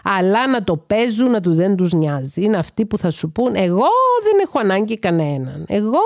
[0.03, 2.43] αλλά να το παίζουν, να του δεν τους νοιάζει.
[2.43, 3.87] Είναι αυτοί που θα σου πούν εγώ
[4.23, 5.65] δεν έχω ανάγκη κανέναν.
[5.67, 5.99] Εγώ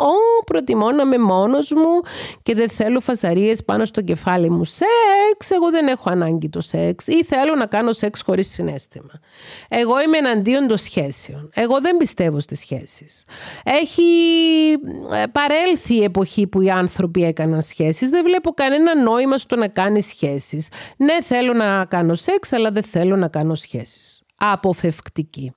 [0.00, 2.00] ο, προτιμώ να είμαι μόνος μου
[2.42, 4.64] και δεν θέλω φασαρίες πάνω στο κεφάλι μου.
[4.64, 9.20] Σεξ, εγώ δεν έχω ανάγκη το σεξ ή θέλω να κάνω σεξ χωρίς συνέστημα.
[9.68, 11.50] Εγώ είμαι εναντίον των σχέσεων.
[11.54, 13.24] Εγώ δεν πιστεύω στις σχέσεις.
[13.64, 14.21] Έχει ε,
[15.32, 18.10] παρέλθει η εποχή που οι άνθρωποι έκαναν σχέσεις.
[18.10, 20.68] Δεν βλέπω κανένα νόημα στο να κάνει σχέσεις.
[20.96, 24.22] Ναι, θέλω να κάνω σεξ, αλλά δεν θέλω να κάνω σχέσεις.
[24.36, 25.52] Αποφευκτική.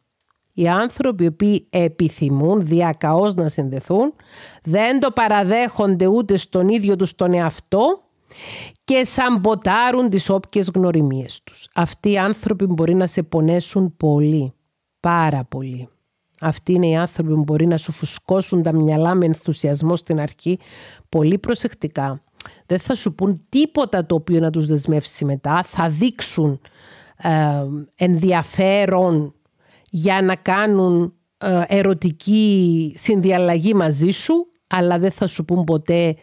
[0.54, 4.14] Οι άνθρωποι που επιθυμούν διακαώς να συνδεθούν
[4.64, 8.04] δεν το παραδέχονται ούτε στον ίδιο τους τον εαυτό
[8.84, 11.68] και σαμποτάρουν τις όποιες γνωριμίες τους.
[11.74, 14.54] Αυτοί οι άνθρωποι μπορεί να σε πονέσουν πολύ,
[15.00, 15.90] πάρα πολύ.
[16.40, 20.60] Αυτοί είναι οι άνθρωποι που μπορεί να σου φουσκώσουν τα μυαλά με ενθουσιασμό στην αρχή
[21.10, 22.24] πολύ προσεκτικά.
[22.66, 25.64] Δεν θα σου πούν τίποτα το οποίο να τους δεσμεύσει μετά.
[25.64, 26.60] Θα δείξουν
[27.18, 27.30] ε,
[27.98, 29.34] ενδιαφέρον
[29.90, 36.16] για να κάνουν ε, ερωτική συνδιαλλαγή μαζί σου, αλλά δεν θα σου πούν ποτέ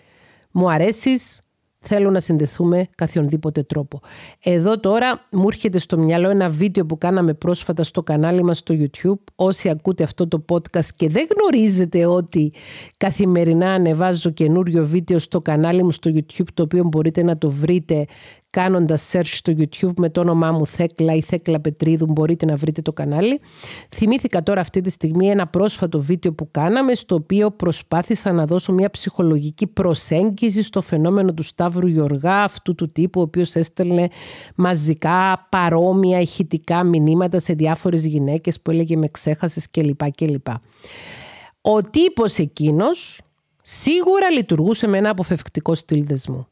[0.51, 1.41] μου αρέσεις,
[1.83, 4.01] θέλω να συνδεθούμε καθιονδήποτε τρόπο.
[4.43, 8.75] Εδώ τώρα μου έρχεται στο μυαλό ένα βίντεο που κάναμε πρόσφατα στο κανάλι μας στο
[8.79, 9.33] YouTube.
[9.35, 12.53] Όσοι ακούτε αυτό το podcast και δεν γνωρίζετε ότι
[12.97, 18.07] καθημερινά ανεβάζω καινούριο βίντεο στο κανάλι μου στο YouTube το οποίο μπορείτε να το βρείτε
[18.53, 22.83] κάνοντας search στο YouTube με το όνομά μου Θέκλα ή Θέκλα Πετρίδου μπορείτε να βρείτε
[22.83, 23.41] το κανάλι.
[23.95, 28.73] Θυμήθηκα τώρα αυτή τη στιγμή ένα πρόσφατο βίντεο που κάναμε στο οποίο προσπάθησα να δώσω
[28.73, 34.09] μια ψυχολογική προσέγγιση στο φαινόμενο του Σταύρου Γιωργά αυτού του τύπου ο οποίος έστελνε
[34.55, 40.11] μαζικά παρόμοια ηχητικά μηνύματα σε διάφορες γυναίκες που έλεγε με ξέχασες κλπ.
[40.11, 40.47] κλπ.
[41.61, 43.21] Ο τύπος εκείνος
[43.63, 46.47] σίγουρα λειτουργούσε με ένα αποφευκτικό στυλ δεσμού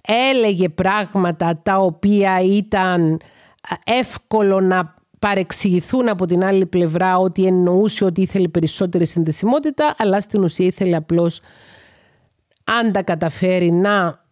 [0.00, 3.20] έλεγε πράγματα τα οποία ήταν
[3.84, 10.42] εύκολο να παρεξηγηθούν από την άλλη πλευρά ότι εννοούσε ότι ήθελε περισσότερη συνδεσιμότητα αλλά στην
[10.42, 11.40] ουσία ήθελε απλώς
[12.64, 14.24] αν τα καταφέρει να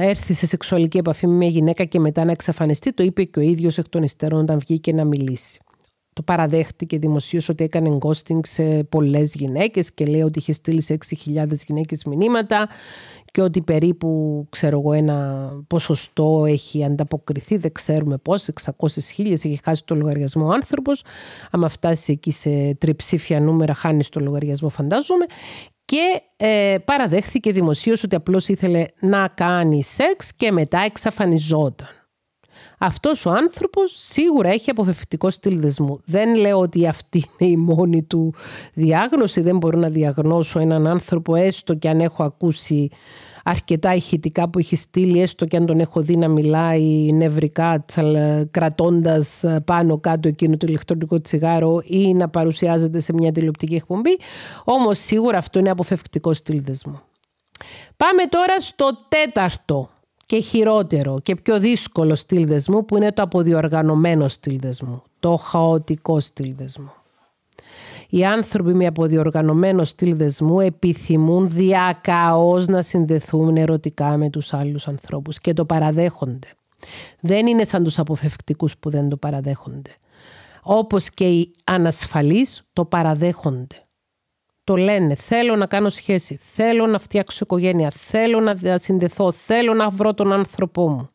[0.00, 3.42] έρθει σε σεξουαλική επαφή με μια γυναίκα και μετά να εξαφανιστεί το είπε και ο
[3.42, 5.60] ίδιος εκ των υστερών όταν βγήκε να μιλήσει.
[6.12, 10.98] Το παραδέχτηκε δημοσίως ότι έκανε ghosting σε πολλές γυναίκες και λέει ότι είχε στείλει σε
[11.26, 12.68] 6.000 γυναίκες μηνύματα
[13.30, 18.48] και ότι περίπου ξέρω εγώ ένα ποσοστό έχει ανταποκριθεί, δεν ξέρουμε πώς,
[19.16, 21.04] 600.000 έχει χάσει το λογαριασμό ο άνθρωπος.
[21.50, 25.26] Άμα φτάσει εκεί σε τριψήφια νούμερα χάνεις το λογαριασμό φαντάζομαι
[25.84, 31.99] και ε, παραδέχθηκε δημοσίως ότι απλώς ήθελε να κάνει σεξ και μετά εξαφανιζόταν
[32.82, 36.00] αυτός ο άνθρωπος σίγουρα έχει αποφευκτικό στυλ δεσμού.
[36.04, 38.34] Δεν λέω ότι αυτή είναι η μόνη του
[38.72, 39.40] διάγνωση.
[39.40, 42.90] Δεν μπορώ να διαγνώσω έναν άνθρωπο έστω και αν έχω ακούσει
[43.44, 47.84] αρκετά ηχητικά που έχει στείλει, έστω και αν τον έχω δει να μιλάει νευρικά,
[48.50, 54.18] κρατώντας πάνω κάτω εκείνο το ηλεκτρονικό τσιγάρο ή να παρουσιάζεται σε μια τηλεοπτική εκπομπή.
[54.64, 57.00] Όμως σίγουρα αυτό είναι αποφευκτικό στυλ δεσμού.
[57.96, 59.90] Πάμε τώρα στο τέταρτο
[60.30, 66.20] και χειρότερο και πιο δύσκολο στυλ δεσμού που είναι το αποδιοργανωμένο στυλ δεσμού, το χαοτικό
[66.20, 66.92] στυλ δεσμού.
[68.08, 75.40] Οι άνθρωποι με αποδιοργανωμένο στυλ δεσμού επιθυμούν διακαώς να συνδεθούν ερωτικά με τους άλλους ανθρώπους
[75.40, 76.48] και το παραδέχονται.
[77.20, 79.90] Δεν είναι σαν τους αποφευκτικούς που δεν το παραδέχονται.
[80.62, 83.84] Όπως και οι ανασφαλείς το παραδέχονται
[84.70, 85.14] το λένε.
[85.14, 86.38] Θέλω να κάνω σχέση.
[86.42, 87.90] Θέλω να φτιάξω οικογένεια.
[87.90, 89.32] Θέλω να συνδεθώ.
[89.32, 91.10] Θέλω να βρω τον άνθρωπό μου.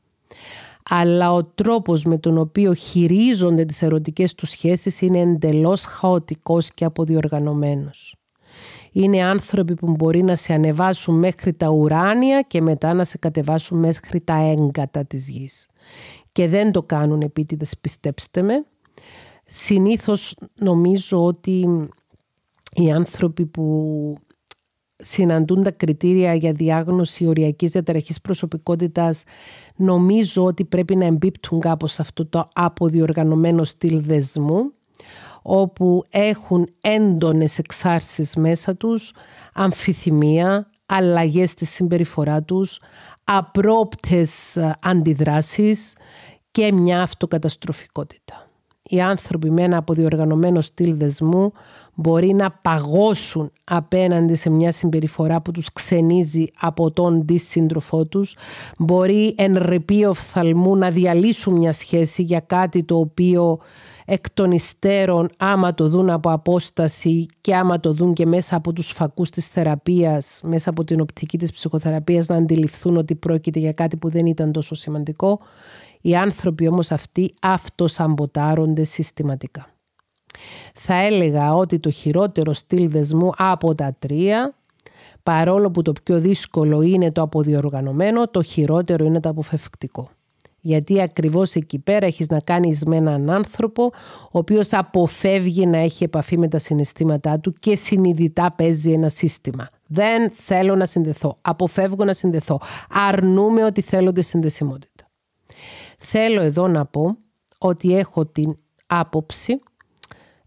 [0.89, 6.85] Αλλά ο τρόπος με τον οποίο χειρίζονται τις ερωτικές τους σχέσεις είναι εντελώς χαοτικός και
[6.85, 8.15] αποδιοργανωμένος.
[8.91, 13.79] Είναι άνθρωποι που μπορεί να σε ανεβάσουν μέχρι τα ουράνια και μετά να σε κατεβάσουν
[13.79, 15.67] μέχρι τα έγκατα της γης.
[16.31, 18.65] Και δεν το κάνουν επίτηδες, πιστέψτε με.
[19.45, 21.87] Συνήθως νομίζω ότι
[22.75, 24.17] οι άνθρωποι που
[24.95, 29.23] συναντούν τα κριτήρια για διάγνωση οριακής διαταραχής προσωπικότητας
[29.75, 34.71] νομίζω ότι πρέπει να εμπίπτουν κάπως αυτό το αποδιοργανωμένο στυλ δεσμού
[35.41, 39.13] όπου έχουν έντονες εξάρσεις μέσα τους,
[39.53, 42.79] αμφιθυμία, αλλαγές στη συμπεριφορά τους,
[43.23, 45.93] απρόπτες αντιδράσεις
[46.51, 48.44] και μια αυτοκαταστροφικότητα.
[48.89, 51.51] Οι άνθρωποι με ένα αποδιοργανωμένο στυλ δεσμού
[51.93, 58.35] μπορεί να παγώσουν απέναντι σε μια συμπεριφορά που τους ξενίζει από τον σύντροφό τους.
[58.77, 63.59] Μπορεί εν ρηπεί οφθαλμού να διαλύσουν μια σχέση για κάτι το οποίο
[64.05, 68.73] εκ των υστέρων άμα το δουν από απόσταση και άμα το δουν και μέσα από
[68.73, 73.73] τους φακούς της θεραπείας, μέσα από την οπτική της ψυχοθεραπείας να αντιληφθούν ότι πρόκειται για
[73.73, 75.39] κάτι που δεν ήταν τόσο σημαντικό.
[76.05, 79.67] Οι άνθρωποι όμως αυτοί αυτοσαμποτάρονται συστηματικά.
[80.73, 84.53] Θα έλεγα ότι το χειρότερο στυλ δεσμού από τα τρία,
[85.23, 90.09] παρόλο που το πιο δύσκολο είναι το αποδιοργανωμένο, το χειρότερο είναι το αποφευκτικό.
[90.61, 93.83] Γιατί ακριβώς εκεί πέρα έχεις να κάνεις με έναν άνθρωπο
[94.25, 99.69] ο οποίος αποφεύγει να έχει επαφή με τα συναισθήματά του και συνειδητά παίζει ένα σύστημα.
[99.87, 101.37] Δεν θέλω να συνδεθώ.
[101.41, 102.59] Αποφεύγω να συνδεθώ.
[102.89, 104.94] Αρνούμε ότι θέλω τη συνδεσιμότητα.
[106.07, 107.17] Θέλω εδώ να πω
[107.57, 109.59] ότι έχω την άποψη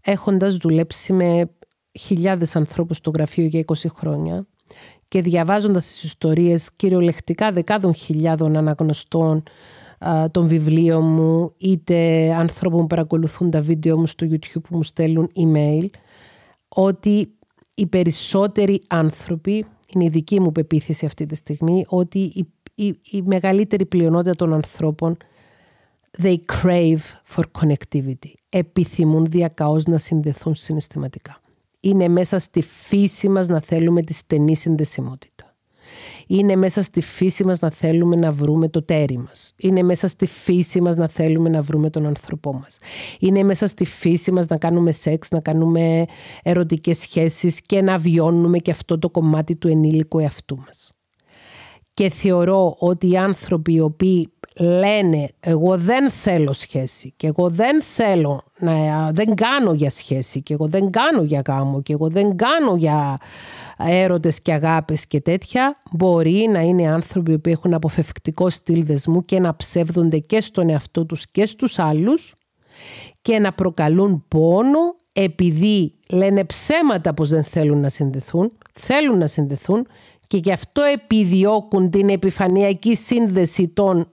[0.01, 1.49] έχοντας δουλέψει με
[1.99, 4.47] χιλιάδες ανθρώπους στο γραφείο για 20 χρόνια
[5.07, 9.43] και διαβάζοντας τις ιστορίες κυριολεκτικά δεκάδων χιλιάδων αναγνωστών
[10.31, 15.31] των βιβλίων μου είτε ανθρώπων που παρακολουθούν τα βίντεο μου στο YouTube που μου στέλνουν
[15.35, 15.89] email
[16.67, 17.33] ότι
[17.75, 23.21] οι περισσότεροι άνθρωποι, είναι η δική μου πεποίθηση αυτή τη στιγμή, ότι η, η, η
[23.21, 25.17] μεγαλύτερη πλειονότητα των ανθρώπων
[26.21, 27.01] they crave
[27.35, 28.33] for connectivity.
[28.49, 31.41] Επιθυμούν διακαώς να συνδεθούν συναισθηματικά.
[31.79, 35.43] Είναι μέσα στη φύση μας να θέλουμε τη στενή συνδεσιμότητα.
[36.27, 39.53] Είναι μέσα στη φύση μας να θέλουμε να βρούμε το τέρι μας.
[39.57, 42.77] Είναι μέσα στη φύση μας να θέλουμε να βρούμε τον άνθρωπό μας.
[43.19, 46.05] Είναι μέσα στη φύση μας να κάνουμε σεξ, να κάνουμε
[46.43, 50.93] ερωτικές σχέσεις και να βιώνουμε και αυτό το κομμάτι του ενήλικου εαυτού μας.
[51.99, 57.81] Και θεωρώ ότι οι άνθρωποι οι οποίοι λένε εγώ δεν θέλω σχέση και εγώ δεν
[57.81, 62.35] θέλω να δεν κάνω για σχέση και εγώ δεν κάνω για γάμο και εγώ δεν
[62.35, 63.17] κάνω για
[63.77, 69.39] έρωτες και αγάπες και τέτοια μπορεί να είναι άνθρωποι που έχουν αποφευκτικό στυλ δεσμού και
[69.39, 72.35] να ψεύδονται και στον εαυτό τους και στους άλλους
[73.21, 79.87] και να προκαλούν πόνο επειδή λένε ψέματα πως δεν θέλουν να συνδεθούν, θέλουν να συνδεθούν
[80.29, 84.11] και γι' αυτό επιδιώκουν την επιφανειακή σύνδεση των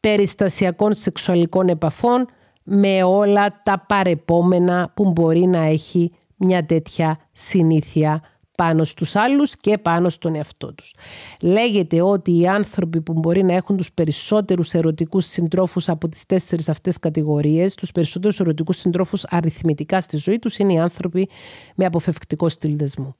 [0.00, 2.28] περιστασιακών σεξουαλικών επαφών
[2.62, 8.22] με όλα τα παρεπόμενα που μπορεί να έχει μια τέτοια συνήθεια
[8.56, 10.94] πάνω στους άλλους και πάνω στον εαυτό τους.
[11.40, 16.68] Λέγεται ότι οι άνθρωποι που μπορεί να έχουν τους περισσότερους ερωτικούς συντρόφους από τις τέσσερις
[16.68, 21.28] αυτές κατηγορίες, τους περισσότερους ερωτικούς συντρόφους αριθμητικά στη ζωή τους, είναι οι άνθρωποι
[21.74, 23.14] με αποφευκτικό στυλ δεσμού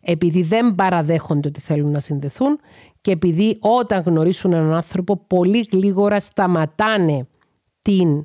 [0.00, 2.58] επειδή δεν παραδέχονται ότι θέλουν να συνδεθούν
[3.00, 7.26] και επειδή όταν γνωρίσουν έναν άνθρωπο πολύ γλίγορα σταματάνε
[7.82, 8.24] την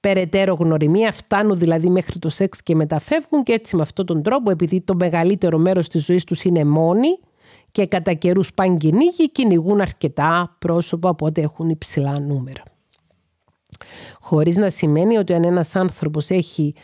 [0.00, 4.50] περαιτέρω γνωριμία, φτάνουν δηλαδή μέχρι το σεξ και μεταφεύγουν και έτσι με αυτόν τον τρόπο
[4.50, 7.08] επειδή το μεγαλύτερο μέρος της ζωής τους είναι μόνοι
[7.72, 12.62] και κατά καιρούς πάνε κυνήγοι, κυνηγούν αρκετά πρόσωπα οπότε έχουν υψηλά νούμερα.
[14.20, 16.74] Χωρίς να σημαίνει ότι αν ένας άνθρωπος έχει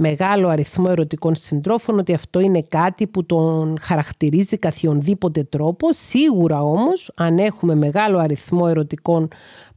[0.00, 5.92] μεγάλο αριθμό ερωτικών συντρόφων ότι αυτό είναι κάτι που τον χαρακτηρίζει καθιονδήποτε τρόπο.
[5.92, 9.28] Σίγουρα όμως αν έχουμε μεγάλο αριθμό ερωτικών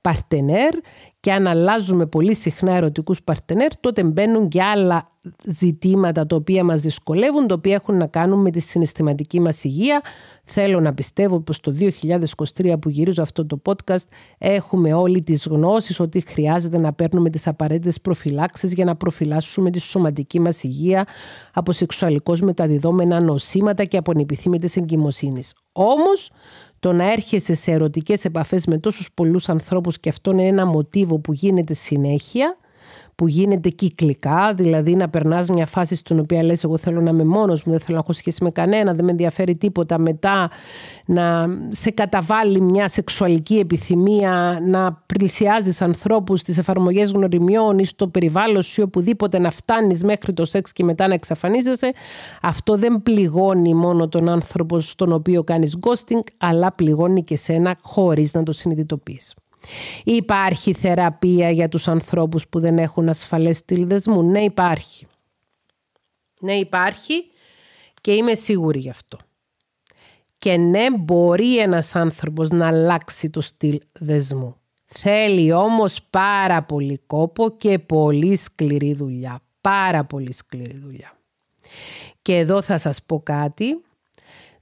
[0.01, 0.73] παρτενέρ
[1.21, 5.09] και αν αλλάζουμε πολύ συχνά ερωτικούς παρτενέρ τότε μπαίνουν και άλλα
[5.45, 10.01] ζητήματα τα οποία μας δυσκολεύουν, τα οποία έχουν να κάνουν με τη συναισθηματική μας υγεία.
[10.43, 11.75] Θέλω να πιστεύω πως το
[12.55, 14.03] 2023 που γυρίζω αυτό το podcast
[14.37, 19.79] έχουμε όλοι τις γνώσεις ότι χρειάζεται να παίρνουμε τις απαραίτητες προφυλάξεις για να προφυλάσσουμε τη
[19.79, 21.07] σωματική μας υγεία
[21.53, 25.53] από σεξουαλικώς μεταδιδόμενα νοσήματα και από ανεπιθύμητες εγκυμοσύνης.
[25.71, 26.29] Όμως
[26.81, 31.19] το να έρχεσαι σε ερωτικές επαφές με τόσους πολλούς ανθρώπους και αυτό είναι ένα μοτίβο
[31.19, 32.57] που γίνεται συνέχεια
[33.21, 37.23] που γίνεται κυκλικά, δηλαδή να περνάς μια φάση στην οποία λες εγώ θέλω να είμαι
[37.23, 40.49] μόνος μου, δεν θέλω να έχω σχέση με κανένα, δεν με ενδιαφέρει τίποτα, μετά
[41.05, 48.61] να σε καταβάλει μια σεξουαλική επιθυμία, να πλησιάζεις ανθρώπους στις εφαρμογές γνωριμιών ή στο περιβάλλον
[48.61, 51.91] σου ή οπουδήποτε να φτάνεις μέχρι το σεξ και μετά να εξαφανίζεσαι,
[52.41, 58.33] αυτό δεν πληγώνει μόνο τον άνθρωπο στον οποίο κάνεις ghosting, αλλά πληγώνει και σένα χωρίς
[58.33, 59.33] να το συνειδητοποιείς.
[60.03, 64.23] Υπάρχει θεραπεία για τους ανθρώπους που δεν έχουν ασφαλές στυλ δεσμού.
[64.23, 65.07] Ναι υπάρχει.
[66.41, 67.13] Ναι υπάρχει
[68.01, 69.17] και είμαι σίγουρη γι' αυτό.
[70.37, 74.55] Και ναι μπορεί ένας άνθρωπος να αλλάξει το στυλ δεσμού.
[74.85, 79.41] Θέλει όμως πάρα πολύ κόπο και πολύ σκληρή δουλειά.
[79.61, 81.11] Πάρα πολύ σκληρή δουλειά.
[82.21, 83.81] Και εδώ θα σας πω κάτι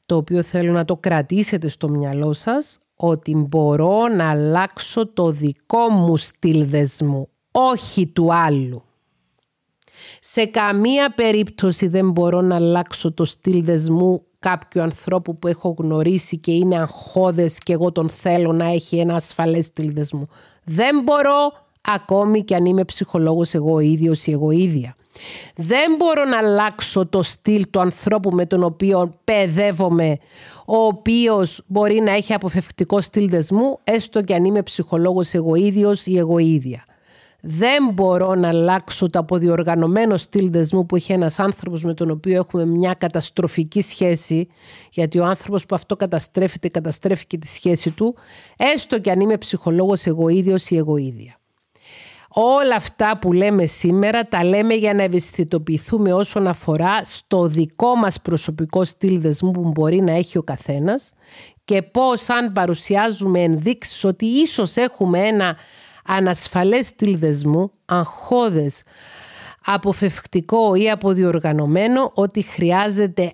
[0.06, 5.89] το οποίο θέλω να το κρατήσετε στο μυαλό σας ότι μπορώ να αλλάξω το δικό
[5.89, 8.84] μου στυλ δεσμού, όχι του άλλου.
[10.22, 16.38] Σε καμία περίπτωση δεν μπορώ να αλλάξω το στυλ δεσμού κάποιου ανθρώπου που έχω γνωρίσει
[16.38, 20.28] και είναι αγχώδες και εγώ τον θέλω να έχει ένα ασφαλές στυλ δεσμού.
[20.64, 24.95] Δεν μπορώ ακόμη και αν είμαι ψυχολόγος εγώ ίδιος ή εγώ ίδια.
[25.56, 30.18] Δεν μπορώ να αλλάξω το στυλ του ανθρώπου με τον οποίο παιδεύομαι,
[30.66, 36.06] ο οποίος μπορεί να έχει αποφευκτικό στυλ δεσμού, έστω και αν είμαι ψυχολόγος εγώ ίδιος
[36.06, 36.84] ή εγώ ίδια.
[37.42, 42.36] Δεν μπορώ να αλλάξω το αποδιοργανωμένο στυλ δεσμού που έχει ένας άνθρωπος με τον οποίο
[42.36, 44.48] έχουμε μια καταστροφική σχέση,
[44.92, 48.16] γιατί ο άνθρωπος που αυτό καταστρέφεται, καταστρέφει και τη σχέση του,
[48.58, 51.39] έστω και αν είμαι ψυχολόγος εγώ ίδιος ή εγώ ίδια.
[52.34, 58.22] Όλα αυτά που λέμε σήμερα τα λέμε για να ευαισθητοποιηθούμε όσον αφορά στο δικό μας
[58.22, 61.14] προσωπικό στυλ δεσμού που μπορεί να έχει ο καθένας
[61.66, 65.58] και πώς αν παρουσιάζουμε ενδείξεις ότι ίσως έχουμε ένα
[66.06, 68.84] ανασφαλές στυλ δεσμού, αγχώδες,
[69.66, 73.34] αποφευκτικό ή αποδιοργανωμένο, ότι χρειάζεται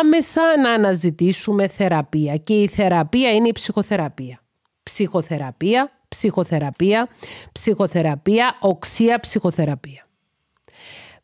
[0.00, 2.36] άμεσα να αναζητήσουμε θεραπεία.
[2.36, 4.40] Και η θεραπεία είναι η ψυχοθεραπεία.
[4.82, 7.08] Ψυχοθεραπεία ψυχοθεραπεία,
[7.52, 10.06] ψυχοθεραπεία, οξία ψυχοθεραπεία.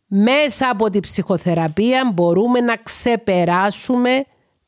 [0.07, 4.25] Μέσα από τη ψυχοθεραπεία μπορούμε να ξεπεράσουμε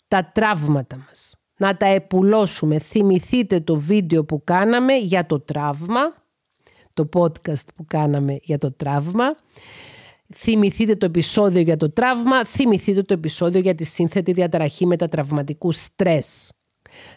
[0.09, 1.37] τα τραύματα μας.
[1.57, 2.79] Να τα επουλώσουμε.
[2.79, 6.01] Θυμηθείτε το βίντεο που κάναμε για το τραύμα,
[6.95, 9.37] το podcast που κάναμε για το τραύμα.
[10.35, 16.53] Θυμηθείτε το επεισόδιο για το τραύμα, θυμηθείτε το επεισόδιο για τη σύνθετη διαταραχή μετατραυματικού στρες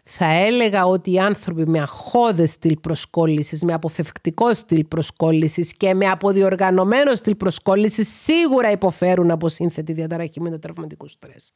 [0.04, 6.10] θα έλεγα ότι οι άνθρωποι με αχώδες στυλ προσκόλλησης, με αποφευκτικό στυλ προσκόλλησης και με
[6.10, 11.52] αποδιοργανωμένο στυλ προσκόλλησης σίγουρα υποφέρουν από σύνθετη διαταραχή μετατραυματικού στρες.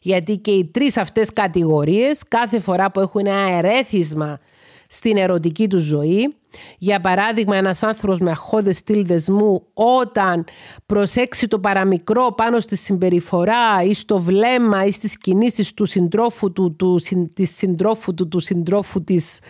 [0.00, 4.40] Γιατί και οι τρεις αυτές κατηγορίες, κάθε φορά που έχουν ένα ερέθισμα
[4.92, 6.34] στην ερωτική του ζωή.
[6.78, 10.44] Για παράδειγμα, ένας άνθρωπος με αχώδες στυλ δεσμού όταν
[10.86, 16.76] προσέξει το παραμικρό πάνω στη συμπεριφορά ή στο βλέμμα ή στις κινήσεις του συντρόφου του,
[16.76, 17.00] του
[17.34, 19.40] της συντρόφου του, του συντρόφου της,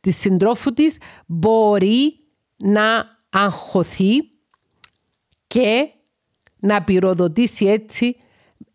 [0.00, 2.14] της συντρόφου της, μπορεί
[2.56, 4.16] να αγχωθεί
[5.46, 5.88] και
[6.56, 8.16] να πυροδοτήσει έτσι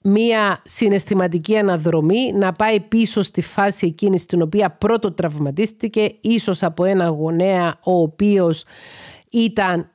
[0.07, 6.83] μία συναισθηματική αναδρομή να πάει πίσω στη φάση εκείνης στην οποία πρώτο τραυματίστηκε ίσως από
[6.83, 8.63] ένα γονέα ο οποίος
[9.31, 9.89] ήταν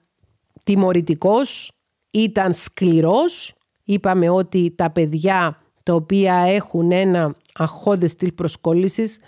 [0.65, 1.73] τιμωρητικός,
[2.11, 3.55] ήταν σκληρός.
[3.85, 9.19] Είπαμε ότι τα παιδιά τα οποία έχουν ένα αχώδες στυλ προσκόλλησης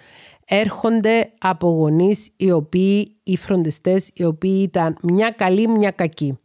[0.45, 6.39] έρχονται από γονείς οι οποίοι, οι φροντιστές, οι οποίοι ήταν μια καλή, μια κακή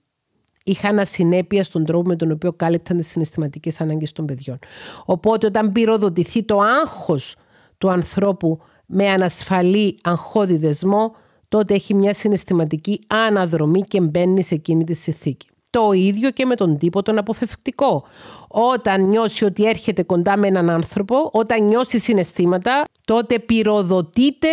[0.67, 4.59] είχαν ασυνέπεια στον τρόπο με τον οποίο κάλυπταν τις συναισθηματικές ανάγκες των παιδιών.
[5.05, 7.35] Οπότε, όταν πυροδοτηθεί το άγχος
[7.77, 11.15] του ανθρώπου με ανασφαλή αγχώδη δεσμό,
[11.49, 15.47] τότε έχει μια συναισθηματική αναδρομή και μπαίνει σε εκείνη τη συνθήκη.
[15.69, 18.03] Το ίδιο και με τον τύπο τον αποφευκτικό.
[18.47, 24.47] Όταν νιώσει ότι έρχεται κοντά με έναν άνθρωπο, όταν νιώσει συναισθήματα, τότε πυροδοτείται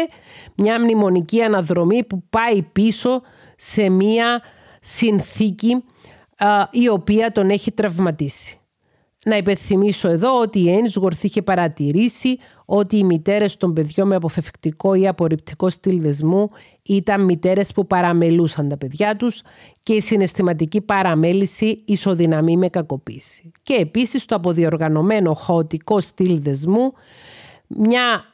[0.54, 3.22] μια μνημονική αναδρομή που πάει πίσω
[3.56, 4.42] σε μια
[4.80, 5.84] συνθήκη
[6.70, 8.58] η οποία τον έχει τραυματίσει.
[9.26, 14.94] Να υπενθυμίσω εδώ ότι η Ένσγορθ είχε παρατηρήσει ότι οι μητέρες των παιδιών με αποφευκτικό
[14.94, 16.50] ή απορριπτικό στυλ δεσμού
[16.82, 19.42] ήταν μητέρες που παραμελούσαν τα παιδιά τους
[19.82, 23.50] και η συναισθηματική παραμέληση ισοδυναμεί με κακοποίηση.
[23.62, 26.92] Και επίσης το αποδιοργανωμένο χαοτικό στυλ δεσμού
[27.66, 28.24] μια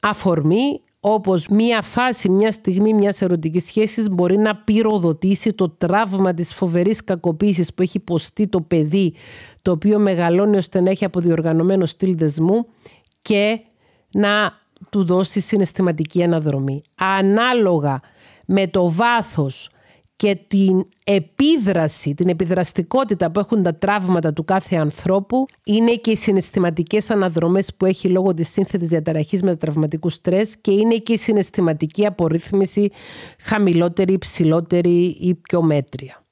[0.00, 0.80] αφορμή
[1.12, 7.04] όπως μία φάση, μία στιγμή μιας ερωτικής σχέσης μπορεί να πυροδοτήσει το τραύμα της φοβερής
[7.04, 9.14] κακοποίησης που έχει υποστεί το παιδί
[9.62, 12.66] το οποίο μεγαλώνει ώστε να έχει αποδιοργανωμένο στυλ δεσμού
[13.22, 13.60] και
[14.12, 14.52] να
[14.90, 16.82] του δώσει συναισθηματική αναδρομή.
[16.94, 18.00] Ανάλογα
[18.46, 19.70] με το βάθος
[20.18, 26.16] και την επίδραση, την επιδραστικότητα που έχουν τα τραύματα του κάθε ανθρώπου είναι και οι
[26.16, 31.16] συναισθηματικές αναδρομές που έχει λόγω της σύνθετης διαταραχής με τραυματικούς στρες και είναι και η
[31.16, 32.90] συναισθηματική απορρίθμιση
[33.40, 36.22] χαμηλότερη, υψηλότερη ή πιο μέτρια.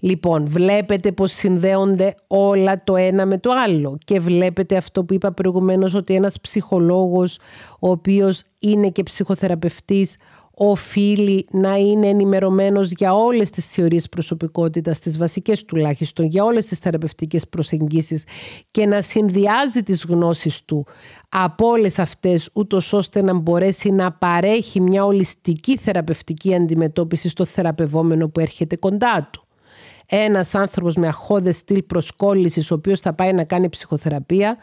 [0.00, 5.32] Λοιπόν, βλέπετε πως συνδέονται όλα το ένα με το άλλο και βλέπετε αυτό που είπα
[5.32, 7.38] προηγουμένως ότι ένας ψυχολόγος
[7.78, 10.16] ο οποίος είναι και ψυχοθεραπευτής
[10.58, 16.78] οφείλει να είναι ενημερωμένος για όλες τις θεωρίες προσωπικότητας, τις βασικές τουλάχιστον, για όλες τις
[16.78, 18.24] θεραπευτικές προσεγγίσεις
[18.70, 20.86] και να συνδυάζει τις γνώσεις του
[21.28, 28.28] από όλες αυτές ούτως ώστε να μπορέσει να παρέχει μια ολιστική θεραπευτική αντιμετώπιση στο θεραπευόμενο
[28.28, 29.47] που έρχεται κοντά του.
[30.10, 34.56] Ένας άνθρωπος με αχώδες στυλ προσκόλλησης ο οποίος θα πάει να κάνει ψυχοθεραπεία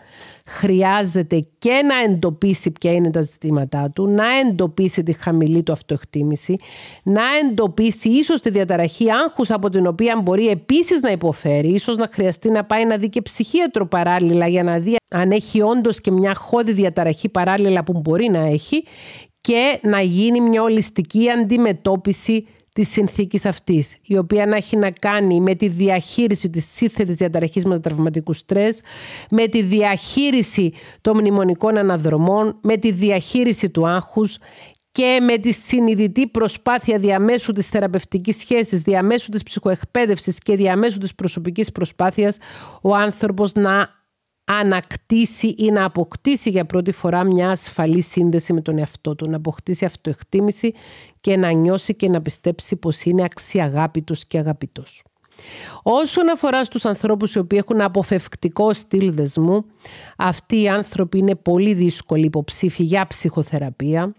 [0.46, 6.56] χρειάζεται και να εντοπίσει ποια είναι τα ζητήματά του, να εντοπίσει τη χαμηλή του αυτοεκτίμηση,
[7.04, 12.08] να εντοπίσει ίσως τη διαταραχή άγχους από την οποία μπορεί επίσης να υποφέρει, ίσως να
[12.12, 16.12] χρειαστεί να πάει να δει και ψυχίατρο παράλληλα για να δει αν έχει όντως και
[16.12, 18.84] μια χώδη διαταραχή παράλληλα που μπορεί να έχει
[19.41, 25.41] και να γίνει μια ολιστική αντιμετώπιση της συνθήκης αυτής, η οποία να έχει να κάνει
[25.41, 28.82] με τη διαχείριση της σύνθετης διαταραχής μετατραυματικού στρες,
[29.30, 34.38] με τη διαχείριση των μνημονικών αναδρομών, με τη διαχείριση του άγχους
[34.91, 41.15] και με τη συνειδητή προσπάθεια διαμέσου της θεραπευτικής σχέσης, διαμέσου της ψυχοεκπαίδευσης και διαμέσου της
[41.15, 42.38] προσωπικής προσπάθειας
[42.82, 43.95] ο άνθρωπος να
[44.46, 49.36] ανακτήσει ή να αποκτήσει για πρώτη φορά μια ασφαλή σύνδεση με τον εαυτό του, να
[49.36, 50.74] αποκτήσει αυτοεκτίμηση
[51.22, 55.04] και να νιώσει και να πιστέψει πως είναι αξιαγάπητος και αγαπητός.
[55.84, 59.66] Όσον αφορά στους ανθρώπους οι οποίοι έχουν αποφευκτικό στυλ δεσμού,
[60.18, 64.14] αυτοί οι άνθρωποι είναι πολύ δύσκολοι υποψήφοι για ψυχοθεραπεία,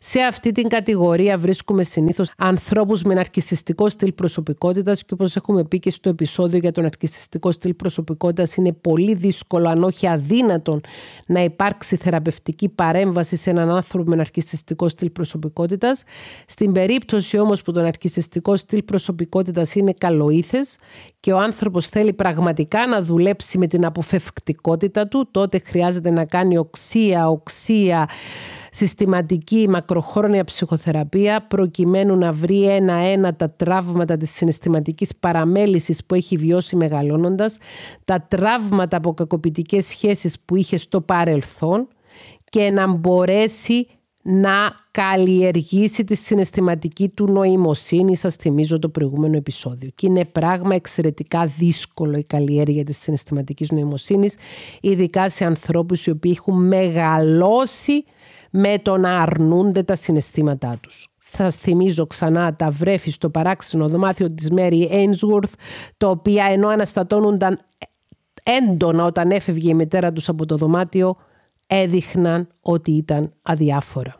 [0.00, 5.78] σε αυτή την κατηγορία βρίσκουμε συνήθως ανθρώπους με ναρκιστικό στυλ προσωπικότητας και όπως έχουμε πει
[5.78, 10.80] και στο επεισόδιο για τον ναρκιστικό στυλ προσωπικότητας, είναι πολύ δύσκολο, αν όχι αδύνατον,
[11.26, 16.02] να υπάρξει θεραπευτική παρέμβαση σε έναν άνθρωπο με ναρκιστικό στυλ προσωπικότητας.
[16.46, 20.76] Στην περίπτωση όμως που το ναρκιστικό στυλ προσωπικότητας είναι καλοήθες
[21.20, 26.58] και ο άνθρωπος θέλει πραγματικά να δουλέψει με την αποφευκτικότητα του, τότε χρειάζεται να κάνει
[26.58, 28.08] οξία, οξία
[28.70, 36.76] συστηματική μακροχρόνια ψυχοθεραπεία προκειμένου να βρει ένα-ένα τα τραύματα της συναισθηματικής παραμέλησης που έχει βιώσει
[36.76, 37.58] μεγαλώνοντας,
[38.04, 41.88] τα τραύματα από κακοποιητικές σχέσεις που είχε στο παρελθόν
[42.50, 43.86] και να μπορέσει
[44.22, 48.16] να καλλιεργήσει τη συναισθηματική του νοημοσύνη.
[48.16, 49.90] Σας θυμίζω το προηγούμενο επεισόδιο.
[49.94, 54.36] Και είναι πράγμα εξαιρετικά δύσκολο η καλλιέργεια της συναισθηματικής νοημοσύνης,
[54.80, 58.04] ειδικά σε ανθρώπους οι οποίοι έχουν μεγαλώσει
[58.50, 61.08] με το να αρνούνται τα συναισθήματά τους.
[61.18, 65.52] Θα θυμίζω ξανά τα βρέφη στο παράξενο δωμάτιο της Μέρι Ainsworth,
[65.96, 67.60] τα οποία ενώ αναστατώνονταν
[68.42, 71.16] έντονα όταν έφευγε η μητέρα τους από το δωμάτιο,
[71.66, 74.16] έδειχναν ότι ήταν αδιάφορα.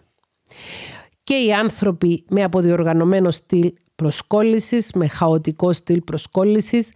[1.24, 6.92] Και οι άνθρωποι με αποδιοργανωμένο στυλ προσκόλλησης, με χαοτικό στυλ προσκόλλησης,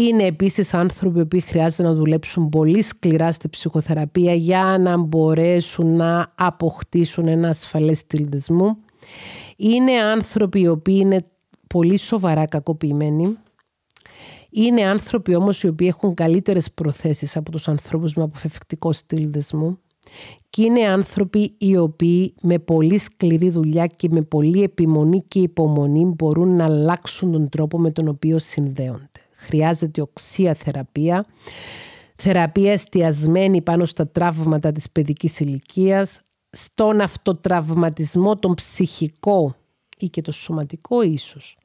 [0.00, 6.32] είναι επίσης άνθρωποι που χρειάζεται να δουλέψουν πολύ σκληρά στη ψυχοθεραπεία για να μπορέσουν να
[6.34, 8.28] αποκτήσουν ένα ασφαλές στυλ
[9.56, 11.26] Είναι άνθρωποι οι οποίοι είναι
[11.66, 13.38] πολύ σοβαρά κακοποιημένοι.
[14.50, 19.30] Είναι άνθρωποι όμως οι οποίοι έχουν καλύτερες προθέσεις από τους ανθρώπους με αποφευκτικό στυλ
[20.50, 26.04] Και είναι άνθρωποι οι οποίοι με πολύ σκληρή δουλειά και με πολύ επιμονή και υπομονή
[26.16, 29.15] μπορούν να αλλάξουν τον τρόπο με τον οποίο συνδέονται
[29.46, 31.26] χρειάζεται οξία θεραπεία,
[32.14, 36.20] θεραπεία εστιασμένη πάνω στα τραύματα της παιδικής ηλικίας,
[36.50, 39.56] στον αυτοτραυματισμό, τον ψυχικό
[39.98, 41.58] ή και το σωματικό ίσως,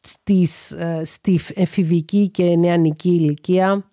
[0.00, 3.90] στις, ε, στη εφηβική και νεανική ηλικία,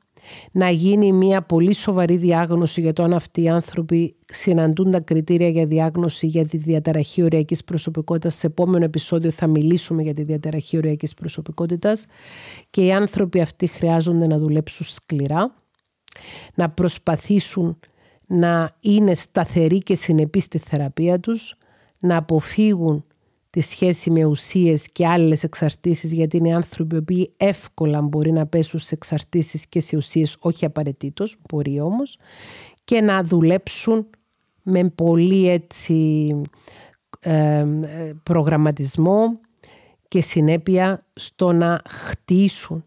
[0.52, 5.50] να γίνει μια πολύ σοβαρή διάγνωση για το αν αυτοί οι άνθρωποι συναντούν τα κριτήρια
[5.50, 8.36] για διάγνωση για τη διαταραχή οριακής προσωπικότητας.
[8.36, 12.06] Σε επόμενο επεισόδιο θα μιλήσουμε για τη διαταραχή οριακής προσωπικότητας
[12.70, 15.56] και οι άνθρωποι αυτοί χρειάζονται να δουλέψουν σκληρά,
[16.56, 17.80] να προσπαθήσουν
[18.28, 21.56] να είναι σταθεροί και συνεπείς στη θεραπεία τους,
[22.00, 23.06] να αποφύγουν
[23.56, 28.80] τη σχέση με ουσίες και άλλες εξαρτήσεις γιατί είναι άνθρωποι που εύκολα μπορεί να πέσουν
[28.80, 32.18] σε εξαρτήσεις και σε ουσίες όχι απαραίτητος, μπορεί όμως
[32.84, 34.08] και να δουλέψουν
[34.64, 36.42] με πολύ έτσι
[38.24, 39.40] προγραμματισμό
[40.08, 42.86] και συνέπεια στο να χτίσουν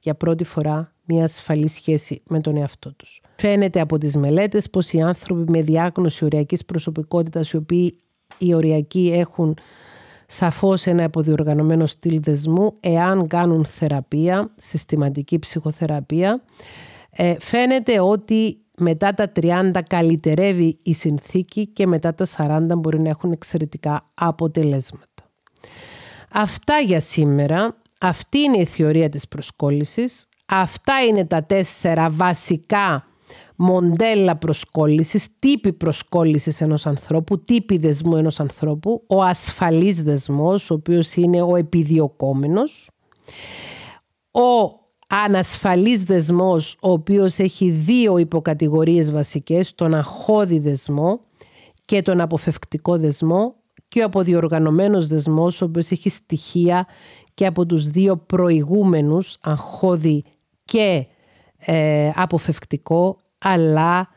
[0.00, 3.20] για πρώτη φορά μια ασφαλή σχέση με τον εαυτό τους.
[3.36, 7.98] Φαίνεται από τις μελέτες πως οι άνθρωποι με διάγνωση οριακής προσωπικότητας οι οποίοι
[8.38, 9.56] οι οριακοί έχουν
[10.32, 16.42] σαφώς ένα αποδιοργανωμένο στυλ δεσμού εάν κάνουν θεραπεία, συστηματική ψυχοθεραπεία.
[17.10, 23.08] Ε, φαίνεται ότι μετά τα 30 καλυτερεύει η συνθήκη και μετά τα 40 μπορεί να
[23.08, 25.06] έχουν εξαιρετικά αποτελέσματα.
[26.32, 27.76] Αυτά για σήμερα.
[28.00, 30.28] Αυτή είναι η θεωρία της προσκόλλησης.
[30.46, 33.04] Αυτά είναι τα τέσσερα βασικά
[33.62, 41.14] μοντέλα προσκόλλησης, τύπη προσκόλλησης ενός ανθρώπου, τύπη δεσμού ενός ανθρώπου, ο ασφαλής δεσμός, ο οποίος
[41.14, 42.90] είναι ο επιδιωκόμενος,
[44.30, 51.20] ο ανασφαλής δεσμός, ο οποίος έχει δύο υποκατηγορίες βασικές, τον αχώδη δεσμό
[51.84, 53.54] και τον αποφευκτικό δεσμό
[53.88, 56.86] και ο αποδιοργανωμένος δεσμός, ο οποίος έχει στοιχεία
[57.34, 60.24] και από τους δύο προηγούμενους, αγχώδη
[60.64, 61.06] και
[61.58, 64.08] ε, αποφευκτικό, αλλά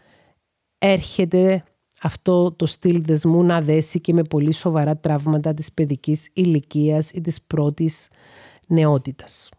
[0.78, 1.64] έρχεται
[2.02, 7.22] αυτό το στυλ δεσμού να δέσει και με πολύ σοβαρά τραύματα της παιδικής ηλικίας ή
[7.22, 8.08] της πρώτης
[8.68, 9.50] νεότητας.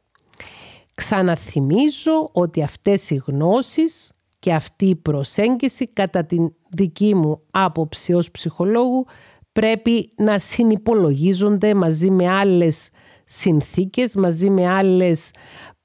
[0.94, 8.30] Ξαναθυμίζω ότι αυτές οι γνώσεις και αυτή η προσέγγιση κατά την δική μου άποψη ως
[8.30, 9.04] ψυχολόγου
[9.52, 12.90] πρέπει να συνυπολογίζονται μαζί με άλλες
[13.24, 15.30] συνθήκες, μαζί με άλλες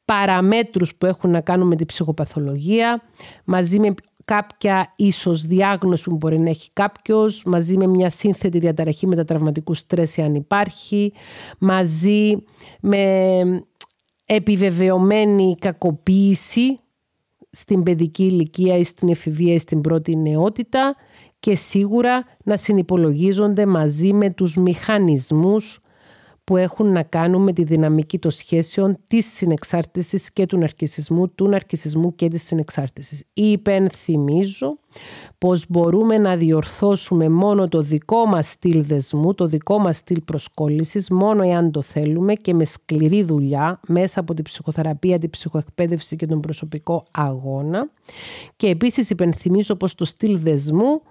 [0.10, 3.02] παραμέτρους που έχουν να κάνουν με την ψυχοπαθολογία,
[3.44, 3.94] μαζί με
[4.26, 10.18] κάποια ίσως διάγνωση που μπορεί να έχει κάποιος, μαζί με μια σύνθετη διαταραχή μετατραυματικού στρες
[10.18, 11.14] αν υπάρχει,
[11.60, 12.44] μαζί
[12.82, 13.42] με
[14.26, 16.80] επιβεβαιωμένη κακοποίηση
[17.52, 20.96] στην παιδική ηλικία ή στην εφηβεία ή στην πρώτη νεότητα
[21.40, 25.80] και σίγουρα να συνυπολογίζονται μαζί με τους μηχανισμούς
[26.50, 31.48] που έχουν να κάνουν με τη δυναμική των σχέσεων της συνεξάρτησης και του ναρκισισμού, του
[31.48, 33.24] ναρκισισμού και της συνεξάρτησης.
[33.34, 34.78] Υπενθυμίζω
[35.38, 41.10] πως μπορούμε να διορθώσουμε μόνο το δικό μας στυλ δεσμού, το δικό μας στυλ προσκόλλησης,
[41.10, 46.26] μόνο εάν το θέλουμε και με σκληρή δουλειά μέσα από την ψυχοθεραπεία, την ψυχοεκπαίδευση και
[46.26, 47.90] τον προσωπικό αγώνα.
[48.56, 51.02] Και επίσης υπενθυμίζω πως το στυλ δεσμού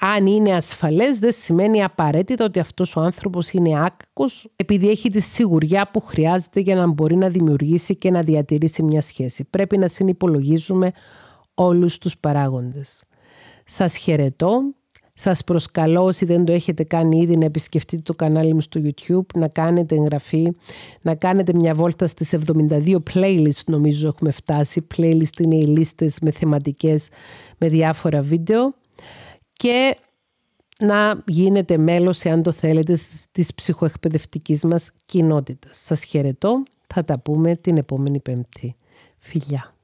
[0.00, 5.20] αν είναι ασφαλές δεν σημαίνει απαραίτητα ότι αυτός ο άνθρωπος είναι άκακος επειδή έχει τη
[5.20, 9.44] σιγουριά που χρειάζεται για να μπορεί να δημιουργήσει και να διατηρήσει μια σχέση.
[9.44, 10.92] Πρέπει να συνυπολογίζουμε
[11.54, 13.04] όλους τους παράγοντες.
[13.64, 14.60] Σας χαιρετώ.
[15.18, 19.26] Σας προσκαλώ όσοι δεν το έχετε κάνει ήδη να επισκεφτείτε το κανάλι μου στο YouTube,
[19.34, 20.52] να κάνετε εγγραφή,
[21.02, 24.86] να κάνετε μια βόλτα στις 72 playlists νομίζω έχουμε φτάσει.
[24.96, 27.08] Playlist είναι οι λίστες με θεματικές
[27.58, 28.74] με διάφορα βίντεο
[29.56, 29.96] και
[30.78, 32.98] να γίνετε μέλος, εάν το θέλετε,
[33.32, 35.78] της ψυχοεκπαιδευτικής μας κοινότητας.
[35.78, 36.62] Σας χαιρετώ.
[36.86, 38.76] Θα τα πούμε την επόμενη Πέμπτη.
[39.18, 39.75] Φιλιά.